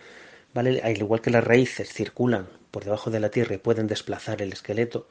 ¿vale? 0.53 0.81
al 0.83 0.97
igual 0.97 1.21
que 1.21 1.31
las 1.31 1.45
raíces 1.45 1.93
circulan 1.93 2.49
por 2.71 2.85
debajo 2.85 3.11
de 3.11 3.21
la 3.21 3.31
tierra 3.31 3.55
y 3.55 3.59
pueden 3.59 3.87
desplazar 3.87 4.43
el 4.43 4.53
esqueleto, 4.53 5.09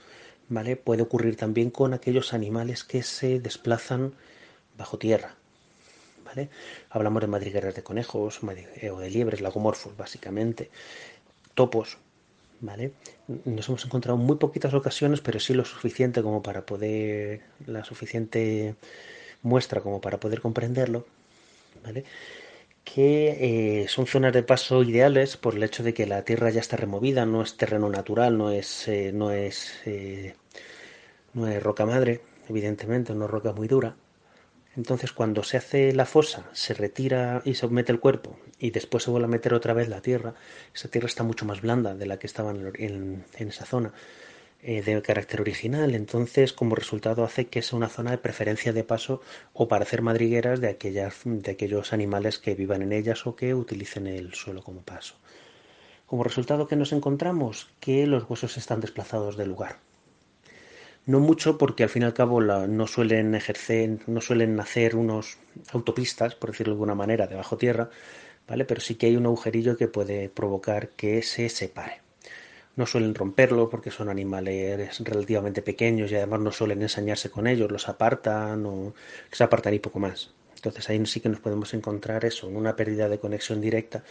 ¿vale? 0.49 0.75
puede 0.75 1.03
ocurrir 1.03 1.37
también 1.37 1.71
con 1.71 1.93
aquellos 1.93 2.33
animales 2.33 2.83
que 2.83 3.03
se 3.03 3.39
desplazan 3.39 4.13
bajo 4.77 4.97
tierra. 4.97 5.35
¿vale? 6.25 6.49
Hablamos 6.89 7.21
de 7.21 7.27
madrigueras 7.27 7.73
de 7.73 7.83
conejos 7.83 8.41
eh, 8.75 8.91
o 8.91 8.99
de 8.99 9.09
liebres, 9.09 9.41
lagomorfos 9.41 9.95
básicamente, 9.95 10.69
topos, 11.55 11.97
¿vale? 12.61 12.93
Nos 13.45 13.67
hemos 13.69 13.85
encontrado 13.85 14.17
muy 14.17 14.37
poquitas 14.37 14.73
ocasiones, 14.73 15.21
pero 15.21 15.39
sí 15.39 15.53
lo 15.53 15.65
suficiente 15.65 16.21
como 16.21 16.41
para 16.41 16.65
poder, 16.65 17.41
la 17.65 17.83
suficiente 17.83 18.75
muestra 19.43 19.81
como 19.81 20.01
para 20.01 20.19
poder 20.19 20.41
comprenderlo, 20.41 21.05
¿vale? 21.83 22.05
Que 22.83 23.81
eh, 23.83 23.87
son 23.89 24.07
zonas 24.07 24.33
de 24.33 24.43
paso 24.43 24.83
ideales 24.83 25.37
por 25.37 25.55
el 25.55 25.63
hecho 25.63 25.83
de 25.83 25.93
que 25.93 26.07
la 26.07 26.23
tierra 26.23 26.49
ya 26.49 26.61
está 26.61 26.77
removida, 26.77 27.25
no 27.25 27.41
es 27.41 27.57
terreno 27.57 27.89
natural, 27.89 28.37
no 28.37 28.51
es, 28.51 28.87
eh, 28.87 29.11
no 29.13 29.31
es, 29.31 29.73
eh, 29.85 30.35
no 31.33 31.47
es 31.47 31.61
roca 31.61 31.85
madre, 31.85 32.21
evidentemente, 32.49 33.13
no 33.13 33.25
es 33.25 33.31
roca 33.31 33.53
muy 33.53 33.67
dura, 33.67 33.95
entonces, 34.77 35.11
cuando 35.11 35.41
se 35.41 35.57
hace 35.57 35.91
la 35.91 36.05
fosa, 36.05 36.47
se 36.53 36.75
retira 36.75 37.41
y 37.43 37.55
se 37.55 37.67
mete 37.67 37.91
el 37.91 37.99
cuerpo 37.99 38.37
y 38.59 38.69
después 38.69 39.03
se 39.03 39.09
vuelve 39.09 39.25
a 39.25 39.29
meter 39.29 39.55
otra 39.55 39.73
vez 39.73 39.89
la 39.89 40.01
tierra, 40.01 40.35
esa 40.73 40.87
tierra 40.87 41.07
está 41.07 41.23
mucho 41.23 41.45
más 41.45 41.61
blanda 41.61 41.95
de 41.95 42.05
la 42.05 42.19
que 42.19 42.27
estaba 42.27 42.51
en, 42.51 43.25
esa 43.39 43.65
zona 43.65 43.91
eh, 44.61 44.83
de 44.83 45.01
carácter 45.01 45.41
original. 45.41 45.95
Entonces, 45.95 46.53
como 46.53 46.75
resultado, 46.75 47.23
hace 47.23 47.47
que 47.47 47.63
sea 47.63 47.75
una 47.75 47.89
zona 47.89 48.11
de 48.11 48.19
preferencia 48.19 48.71
de 48.71 48.83
paso 48.83 49.19
o 49.51 49.67
para 49.67 49.83
hacer 49.83 50.03
madrigueras 50.03 50.61
de, 50.61 50.69
aquellas, 50.69 51.21
de 51.25 51.51
aquellos 51.51 51.91
animales 51.91 52.37
que 52.37 52.53
vivan 52.53 52.83
en 52.83 52.93
ellas 52.93 53.25
o 53.25 53.35
que 53.35 53.55
utilicen 53.55 54.05
el 54.05 54.35
suelo 54.35 54.63
como 54.63 54.81
paso. 54.81 55.15
Como 56.05 56.23
resultado, 56.23 56.67
que 56.67 56.75
nos 56.75 56.93
encontramos? 56.93 57.67
Que 57.79 58.05
los 58.05 58.29
huesos 58.29 58.57
están 58.57 58.79
desplazados 58.79 59.37
del 59.37 59.49
lugar. 59.49 59.86
No 61.07 61.19
mucho 61.19 61.57
porque 61.57 61.81
al 61.83 61.89
fin 61.89 62.03
y 62.03 62.05
al 62.05 62.13
cabo 62.13 62.39
no 62.41 62.85
suelen 62.87 63.33
ejercer, 63.33 63.99
no 64.07 64.21
suelen 64.21 64.59
hacer 64.59 64.95
unos 64.95 65.39
autopistas, 65.73 66.35
por 66.35 66.51
decirlo 66.51 66.73
de 66.73 66.75
alguna 66.75 66.93
manera, 66.95 67.25
debajo 67.27 67.57
tierra, 67.57 67.89
¿vale? 68.47 68.65
Pero 68.65 68.81
sí 68.81 68.95
que 68.95 69.07
hay 69.07 69.15
un 69.15 69.25
agujerillo 69.25 69.77
que 69.77 69.87
puede 69.87 70.29
provocar 70.29 70.89
que 70.89 71.23
se 71.23 71.49
separe. 71.49 72.01
No 72.77 72.85
suelen 72.85 73.15
romperlo 73.15 73.69
porque 73.69 73.91
son 73.91 74.09
animales 74.09 74.99
relativamente 74.99 75.61
pequeños 75.63 76.11
y 76.11 76.15
además 76.15 76.41
no 76.41 76.51
suelen 76.53 76.81
ensañarse 76.83 77.31
con 77.31 77.47
ellos, 77.47 77.71
los 77.71 77.89
apartan 77.89 78.65
o 78.67 78.93
se 79.31 79.43
apartan 79.43 79.73
y 79.75 79.79
poco 79.79 79.99
más. 79.99 80.36
Entonces 80.57 80.89
ahí 80.89 81.03
sí 81.05 81.19
que 81.19 81.29
nos 81.29 81.39
podemos 81.39 81.73
encontrar 81.75 82.25
eso, 82.25 82.47
una 82.47 82.75
pérdida 82.75 83.07
de 83.09 83.19
conexión 83.19 83.61
directa, 83.61 84.03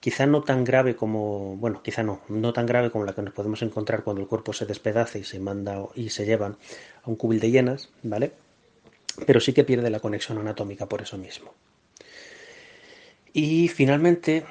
quizá 0.00 0.26
no 0.26 0.42
tan 0.42 0.62
grave 0.62 0.96
como, 0.96 1.56
bueno, 1.56 1.82
quizá 1.82 2.02
no, 2.02 2.20
no 2.28 2.52
tan 2.52 2.66
grave 2.66 2.90
como 2.90 3.04
la 3.04 3.14
que 3.14 3.22
nos 3.22 3.32
podemos 3.32 3.62
encontrar 3.62 4.04
cuando 4.04 4.20
el 4.20 4.28
cuerpo 4.28 4.52
se 4.52 4.66
despedaza 4.66 5.18
y 5.18 5.24
se 5.24 5.40
manda 5.40 5.82
y 5.94 6.10
se 6.10 6.26
llevan 6.26 6.58
a 7.02 7.10
un 7.10 7.16
cubil 7.16 7.40
de 7.40 7.50
llenas, 7.50 7.88
¿vale? 8.02 8.32
Pero 9.26 9.40
sí 9.40 9.54
que 9.54 9.64
pierde 9.64 9.88
la 9.88 10.00
conexión 10.00 10.38
anatómica 10.38 10.86
por 10.86 11.00
eso 11.00 11.16
mismo. 11.16 11.54
Y 13.32 13.68
finalmente, 13.68 14.44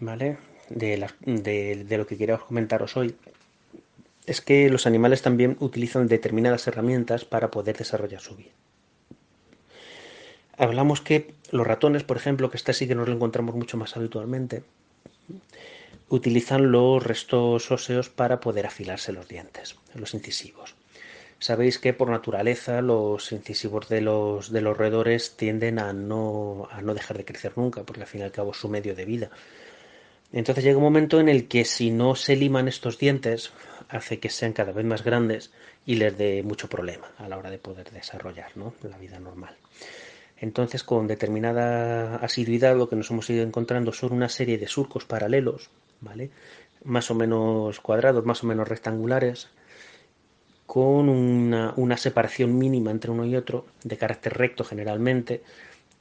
¿vale? 0.00 0.38
De, 0.68 1.06
de, 1.20 1.84
de 1.84 1.98
lo 1.98 2.06
que 2.06 2.18
quería 2.18 2.38
comentaros 2.38 2.96
hoy, 2.96 3.14
es 4.26 4.40
que 4.40 4.68
los 4.68 4.86
animales 4.86 5.22
también 5.22 5.56
utilizan 5.60 6.08
determinadas 6.08 6.66
herramientas 6.66 7.24
para 7.24 7.52
poder 7.52 7.78
desarrollar 7.78 8.20
su 8.20 8.34
vida 8.34 8.50
hablamos 10.58 11.00
que 11.00 11.32
los 11.50 11.66
ratones, 11.66 12.02
por 12.02 12.16
ejemplo, 12.16 12.50
que 12.50 12.56
esta 12.56 12.72
sí 12.72 12.86
que 12.86 12.94
nos 12.94 13.08
lo 13.08 13.14
encontramos 13.14 13.54
mucho 13.54 13.76
más 13.76 13.96
habitualmente, 13.96 14.62
utilizan 16.08 16.72
los 16.72 17.02
restos 17.02 17.70
óseos 17.70 18.08
para 18.08 18.40
poder 18.40 18.66
afilarse 18.66 19.12
los 19.12 19.28
dientes, 19.28 19.76
los 19.94 20.14
incisivos. 20.14 20.74
Sabéis 21.38 21.78
que 21.78 21.92
por 21.92 22.10
naturaleza 22.10 22.82
los 22.82 23.30
incisivos 23.30 23.88
de 23.88 24.00
los, 24.00 24.50
de 24.50 24.60
los 24.60 24.76
roedores 24.76 25.36
tienden 25.36 25.78
a 25.78 25.92
no, 25.92 26.66
a 26.70 26.82
no 26.82 26.94
dejar 26.94 27.16
de 27.16 27.24
crecer 27.24 27.52
nunca, 27.56 27.84
porque 27.84 28.02
al 28.02 28.08
fin 28.08 28.22
y 28.22 28.24
al 28.24 28.32
cabo 28.32 28.50
es 28.50 28.56
su 28.56 28.68
medio 28.68 28.94
de 28.94 29.04
vida. 29.04 29.30
Entonces 30.32 30.64
llega 30.64 30.76
un 30.76 30.82
momento 30.82 31.20
en 31.20 31.28
el 31.28 31.46
que 31.46 31.64
si 31.64 31.90
no 31.90 32.16
se 32.16 32.36
liman 32.36 32.66
estos 32.66 32.98
dientes, 32.98 33.52
hace 33.88 34.18
que 34.18 34.30
sean 34.30 34.52
cada 34.52 34.72
vez 34.72 34.84
más 34.84 35.04
grandes 35.04 35.52
y 35.86 35.94
les 35.94 36.18
dé 36.18 36.42
mucho 36.42 36.68
problema 36.68 37.12
a 37.18 37.28
la 37.28 37.38
hora 37.38 37.50
de 37.50 37.58
poder 37.58 37.90
desarrollar 37.92 38.50
¿no? 38.56 38.74
la 38.82 38.98
vida 38.98 39.18
normal. 39.20 39.56
Entonces, 40.40 40.84
con 40.84 41.06
determinada 41.06 42.16
asiduidad, 42.16 42.76
lo 42.76 42.88
que 42.88 42.96
nos 42.96 43.10
hemos 43.10 43.28
ido 43.30 43.42
encontrando 43.42 43.92
son 43.92 44.12
una 44.12 44.28
serie 44.28 44.58
de 44.58 44.68
surcos 44.68 45.04
paralelos, 45.04 45.70
¿vale? 46.00 46.30
Más 46.84 47.10
o 47.10 47.14
menos 47.14 47.80
cuadrados, 47.80 48.24
más 48.24 48.44
o 48.44 48.46
menos 48.46 48.68
rectangulares, 48.68 49.48
con 50.66 51.08
una, 51.08 51.96
separación 51.96 52.56
mínima 52.56 52.90
entre 52.90 53.10
uno 53.10 53.24
y 53.24 53.34
otro, 53.34 53.66
de 53.82 53.96
carácter 53.96 54.34
recto 54.34 54.64
generalmente, 54.64 55.42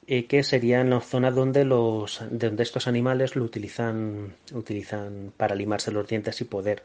eh, 0.05 0.25
que 0.25 0.43
sería 0.43 0.81
en 0.81 0.91
la 0.91 0.99
zona 0.99 1.31
donde, 1.31 1.65
los, 1.65 2.21
donde 2.29 2.63
estos 2.63 2.87
animales 2.87 3.35
lo 3.35 3.43
utilizan, 3.43 4.35
utilizan 4.53 5.31
para 5.35 5.55
limarse 5.55 5.91
los 5.91 6.07
dientes 6.07 6.41
y 6.41 6.43
poder 6.43 6.83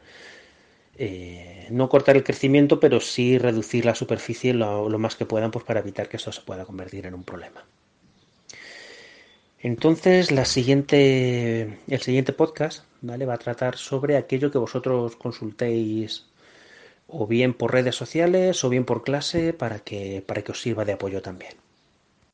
eh, 0.97 1.67
no 1.71 1.89
cortar 1.89 2.15
el 2.15 2.23
crecimiento, 2.23 2.79
pero 2.79 2.99
sí 2.99 3.37
reducir 3.37 3.85
la 3.85 3.95
superficie 3.95 4.53
lo, 4.53 4.87
más 4.99 5.15
que 5.15 5.25
puedan 5.25 5.51
pues, 5.51 5.65
para 5.65 5.79
evitar 5.79 6.09
que 6.09 6.17
eso 6.17 6.31
se 6.31 6.41
pueda 6.41 6.65
convertir 6.65 7.05
en 7.05 7.13
un 7.13 7.23
problema. 7.23 7.65
Entonces, 9.59 10.29
el 10.29 10.45
siguiente 10.45 12.33
podcast 12.35 12.83
va 13.01 13.33
a 13.33 13.37
tratar 13.37 13.77
sobre 13.77 14.17
aquello 14.17 14.51
que 14.51 14.57
vosotros 14.57 15.15
consultéis 15.15 16.25
o 17.07 17.27
bien 17.27 17.53
por 17.53 17.71
redes 17.71 17.95
sociales 17.95 18.63
o 18.63 18.69
bien 18.69 18.85
por 18.85 19.03
clase 19.03 19.53
para 19.53 19.79
que, 19.79 20.23
para 20.25 20.41
que 20.41 20.51
os 20.51 20.61
sirva 20.61 20.83
de 20.83 20.93
apoyo 20.93 21.21
también. 21.21 21.62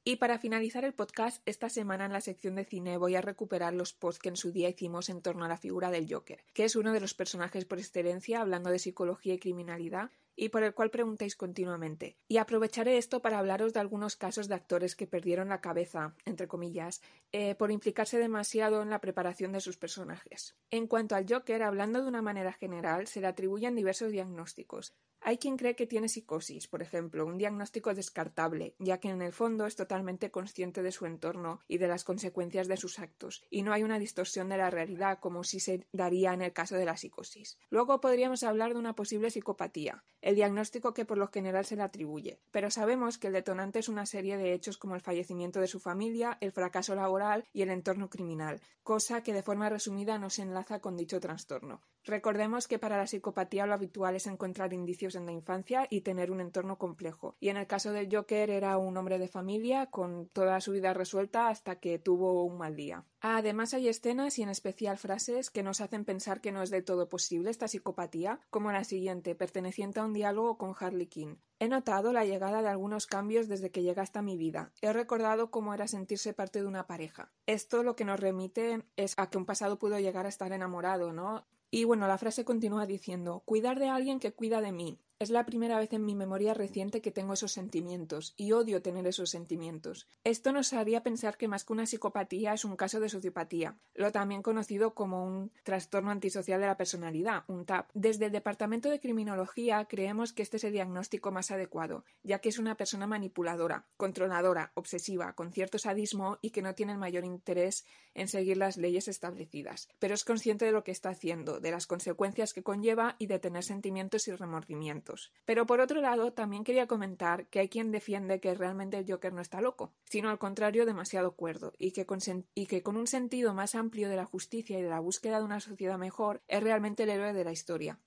Y 0.09 0.15
para 0.15 0.39
finalizar 0.39 0.85
el 0.85 0.95
podcast, 0.95 1.39
esta 1.45 1.69
semana 1.69 2.05
en 2.05 2.13
la 2.13 2.19
sección 2.19 2.55
de 2.55 2.65
cine 2.65 2.97
voy 2.97 3.15
a 3.15 3.21
recuperar 3.21 3.75
los 3.75 3.93
posts 3.93 4.19
que 4.19 4.29
en 4.29 4.37
su 4.37 4.51
día 4.51 4.67
hicimos 4.67 5.07
en 5.07 5.21
torno 5.21 5.45
a 5.45 5.47
la 5.47 5.55
figura 5.55 5.91
del 5.91 6.11
Joker, 6.11 6.43
que 6.55 6.63
es 6.63 6.75
uno 6.75 6.93
de 6.93 6.99
los 6.99 7.13
personajes 7.13 7.65
por 7.65 7.77
excelencia 7.77 8.41
hablando 8.41 8.71
de 8.71 8.79
psicología 8.79 9.35
y 9.35 9.37
criminalidad 9.37 10.09
y 10.39 10.49
por 10.49 10.63
el 10.63 10.73
cual 10.73 10.89
preguntáis 10.89 11.35
continuamente. 11.35 12.17
Y 12.29 12.37
aprovecharé 12.37 12.97
esto 12.97 13.21
para 13.21 13.39
hablaros 13.39 13.73
de 13.73 13.81
algunos 13.81 14.15
casos 14.15 14.47
de 14.47 14.55
actores 14.55 14.95
que 14.95 15.05
perdieron 15.05 15.49
la 15.49 15.59
cabeza, 15.59 16.15
entre 16.25 16.47
comillas, 16.47 17.01
eh, 17.33 17.55
por 17.55 17.71
implicarse 17.71 18.17
demasiado 18.17 18.81
en 18.81 18.89
la 18.89 19.01
preparación 19.01 19.51
de 19.51 19.59
sus 19.59 19.77
personajes. 19.77 20.55
En 20.71 20.87
cuanto 20.87 21.15
al 21.15 21.25
Joker, 21.29 21.61
hablando 21.61 22.01
de 22.01 22.07
una 22.07 22.21
manera 22.21 22.53
general, 22.53 23.07
se 23.07 23.19
le 23.19 23.27
atribuyen 23.27 23.75
diversos 23.75 24.11
diagnósticos. 24.11 24.95
Hay 25.21 25.37
quien 25.37 25.57
cree 25.57 25.75
que 25.75 25.85
tiene 25.85 26.07
psicosis, 26.07 26.67
por 26.67 26.81
ejemplo, 26.81 27.25
un 27.25 27.37
diagnóstico 27.37 27.93
descartable, 27.93 28.75
ya 28.79 28.99
que 28.99 29.09
en 29.09 29.21
el 29.21 29.33
fondo 29.33 29.65
es 29.65 29.75
totalmente 29.75 30.31
consciente 30.31 30.81
de 30.81 30.93
su 30.93 31.05
entorno 31.05 31.59
y 31.67 31.77
de 31.77 31.89
las 31.89 32.05
consecuencias 32.05 32.69
de 32.69 32.77
sus 32.77 32.99
actos, 32.99 33.43
y 33.49 33.63
no 33.63 33.73
hay 33.73 33.83
una 33.83 33.99
distorsión 33.99 34.47
de 34.47 34.57
la 34.57 34.69
realidad 34.69 35.19
como 35.19 35.43
si 35.43 35.59
se 35.59 35.85
daría 35.91 36.33
en 36.33 36.41
el 36.41 36.53
caso 36.53 36.75
de 36.75 36.85
la 36.85 36.95
psicosis. 36.95 37.57
Luego 37.69 37.99
podríamos 37.99 38.43
hablar 38.43 38.73
de 38.73 38.79
una 38.79 38.95
posible 38.95 39.29
psicopatía, 39.29 40.05
el 40.29 40.35
diagnóstico 40.35 40.93
que 40.93 41.05
por 41.05 41.17
lo 41.17 41.27
general 41.29 41.65
se 41.65 41.75
le 41.75 41.81
atribuye, 41.81 42.39
pero 42.51 42.69
sabemos 42.69 43.17
que 43.17 43.27
el 43.27 43.33
detonante 43.33 43.79
es 43.79 43.89
una 43.89 44.05
serie 44.05 44.37
de 44.37 44.53
hechos 44.53 44.77
como 44.77 44.93
el 44.93 45.01
fallecimiento 45.01 45.59
de 45.59 45.65
su 45.65 45.79
familia, 45.79 46.37
el 46.39 46.51
fracaso 46.51 46.93
laboral 46.93 47.45
y 47.51 47.63
el 47.63 47.71
entorno 47.71 48.11
criminal, 48.11 48.61
cosa 48.83 49.23
que 49.23 49.33
de 49.33 49.41
forma 49.41 49.69
resumida 49.69 50.19
no 50.19 50.29
se 50.29 50.43
enlaza 50.43 50.81
con 50.81 50.95
dicho 50.97 51.19
trastorno. 51.19 51.81
Recordemos 52.09 52.67
que 52.67 52.79
para 52.79 52.97
la 52.97 53.05
psicopatía 53.05 53.67
lo 53.67 53.75
habitual 53.75 54.15
es 54.15 54.25
encontrar 54.25 54.73
indicios 54.73 55.13
en 55.13 55.27
la 55.27 55.31
infancia 55.31 55.85
y 55.91 56.01
tener 56.01 56.31
un 56.31 56.41
entorno 56.41 56.79
complejo. 56.79 57.35
Y 57.39 57.49
en 57.49 57.57
el 57.57 57.67
caso 57.67 57.91
del 57.91 58.09
Joker 58.11 58.49
era 58.49 58.79
un 58.79 58.97
hombre 58.97 59.19
de 59.19 59.27
familia 59.27 59.85
con 59.91 60.27
toda 60.29 60.59
su 60.59 60.71
vida 60.71 60.91
resuelta 60.95 61.49
hasta 61.49 61.75
que 61.75 61.99
tuvo 61.99 62.43
un 62.45 62.57
mal 62.57 62.75
día. 62.75 63.05
Además 63.21 63.75
hay 63.75 63.89
escenas 63.89 64.39
y 64.39 64.41
en 64.41 64.49
especial 64.49 64.97
frases 64.97 65.51
que 65.51 65.61
nos 65.61 65.81
hacen 65.81 66.03
pensar 66.03 66.41
que 66.41 66.51
no 66.51 66.63
es 66.63 66.71
del 66.71 66.83
todo 66.83 67.09
posible 67.09 67.51
esta 67.51 67.67
psicopatía, 67.67 68.39
como 68.49 68.71
la 68.71 68.85
siguiente, 68.85 69.35
perteneciente 69.35 69.99
a 69.99 70.05
un 70.05 70.13
diálogo 70.13 70.57
con 70.57 70.73
Harley 70.79 71.05
Quinn. 71.05 71.39
He 71.59 71.67
notado 71.67 72.11
la 72.11 72.25
llegada 72.25 72.63
de 72.63 72.69
algunos 72.69 73.05
cambios 73.05 73.47
desde 73.47 73.69
que 73.69 73.83
llegaste 73.83 74.17
a 74.17 74.23
mi 74.23 74.35
vida. 74.35 74.71
He 74.81 74.93
recordado 74.93 75.51
cómo 75.51 75.75
era 75.75 75.87
sentirse 75.87 76.33
parte 76.33 76.59
de 76.59 76.67
una 76.67 76.87
pareja. 76.87 77.31
Esto 77.45 77.83
lo 77.83 77.95
que 77.95 78.05
nos 78.05 78.19
remite 78.19 78.83
es 78.95 79.13
a 79.17 79.29
que 79.29 79.37
un 79.37 79.45
pasado 79.45 79.77
pudo 79.77 79.99
llegar 79.99 80.25
a 80.25 80.29
estar 80.29 80.51
enamorado, 80.53 81.13
¿no? 81.13 81.45
Y 81.71 81.83
bueno, 81.83 82.07
la 82.07 82.17
frase 82.17 82.45
continúa 82.45 82.85
diciendo, 82.85 83.41
cuidar 83.45 83.79
de 83.79 83.89
alguien 83.89 84.19
que 84.19 84.33
cuida 84.33 84.61
de 84.61 84.71
mí, 84.71 84.99
es 85.19 85.29
la 85.31 85.45
primera 85.45 85.77
vez 85.77 85.91
en 85.91 86.05
mi 86.05 86.15
memoria 86.15 86.53
reciente 86.53 87.01
que 87.01 87.11
tengo 87.11 87.33
esos 87.33 87.51
sentimientos, 87.51 88.33
y 88.37 88.53
odio 88.53 88.81
tener 88.81 89.05
esos 89.05 89.29
sentimientos. 89.29 90.07
Esto 90.23 90.53
nos 90.53 90.71
haría 90.71 91.03
pensar 91.03 91.35
que 91.35 91.49
más 91.49 91.65
que 91.65 91.73
una 91.73 91.85
psicopatía 91.85 92.53
es 92.53 92.63
un 92.63 92.77
caso 92.77 93.01
de 93.01 93.09
sociopatía, 93.09 93.77
lo 93.95 94.13
también 94.13 94.41
conocido 94.41 94.93
como 94.93 95.25
un 95.25 95.51
trastorno 95.63 96.11
antisocial 96.11 96.61
de 96.61 96.67
la 96.67 96.77
personalidad, 96.77 97.43
un 97.47 97.65
TAP. 97.65 97.89
Desde 97.93 98.27
el 98.27 98.31
Departamento 98.31 98.89
de 98.89 99.01
Criminología 99.01 99.85
creemos 99.89 100.31
que 100.31 100.41
este 100.41 100.55
es 100.55 100.63
el 100.63 100.71
diagnóstico 100.71 101.31
más 101.31 101.51
adecuado, 101.51 102.05
ya 102.23 102.39
que 102.39 102.47
es 102.47 102.57
una 102.57 102.75
persona 102.75 103.05
manipuladora, 103.05 103.87
controladora, 103.97 104.71
obsesiva, 104.75 105.33
con 105.33 105.51
cierto 105.51 105.79
sadismo 105.79 106.37
y 106.41 106.51
que 106.51 106.61
no 106.61 106.75
tiene 106.75 106.93
el 106.93 106.97
mayor 106.97 107.25
interés 107.25 107.85
en 108.13 108.29
seguir 108.29 108.55
las 108.55 108.77
leyes 108.77 109.09
establecidas, 109.09 109.89
pero 109.99 110.13
es 110.13 110.23
consciente 110.23 110.63
de 110.63 110.71
lo 110.71 110.85
que 110.85 110.91
está 110.91 111.09
haciendo, 111.09 111.59
de 111.59 111.71
las 111.71 111.87
consecuencias 111.87 112.53
que 112.53 112.63
conlleva 112.63 113.17
y 113.19 113.27
de 113.27 113.39
tener 113.39 113.65
sentimientos 113.65 114.29
y 114.29 114.31
remordimientos. 114.31 115.08
Pero 115.45 115.65
por 115.65 115.79
otro 115.79 116.01
lado, 116.01 116.33
también 116.33 116.63
quería 116.63 116.87
comentar 116.87 117.47
que 117.47 117.59
hay 117.59 117.69
quien 117.69 117.91
defiende 117.91 118.39
que 118.39 118.53
realmente 118.53 118.97
el 118.97 119.09
Joker 119.09 119.33
no 119.33 119.41
está 119.41 119.61
loco, 119.61 119.93
sino 120.03 120.29
al 120.29 120.39
contrario 120.39 120.85
demasiado 120.85 121.35
cuerdo, 121.35 121.73
y 121.77 121.91
que, 121.91 122.05
con 122.05 122.97
un 122.97 123.07
sentido 123.07 123.53
más 123.53 123.75
amplio 123.75 124.09
de 124.09 124.15
la 124.15 124.25
justicia 124.25 124.79
y 124.79 124.81
de 124.81 124.89
la 124.89 124.99
búsqueda 124.99 125.39
de 125.39 125.45
una 125.45 125.59
sociedad 125.59 125.97
mejor 125.97 126.41
es 126.47 126.61
realmente 126.61 127.03
el 127.03 127.09
héroe 127.09 127.33
de 127.33 127.43
la 127.43 127.51
historia. 127.51 127.99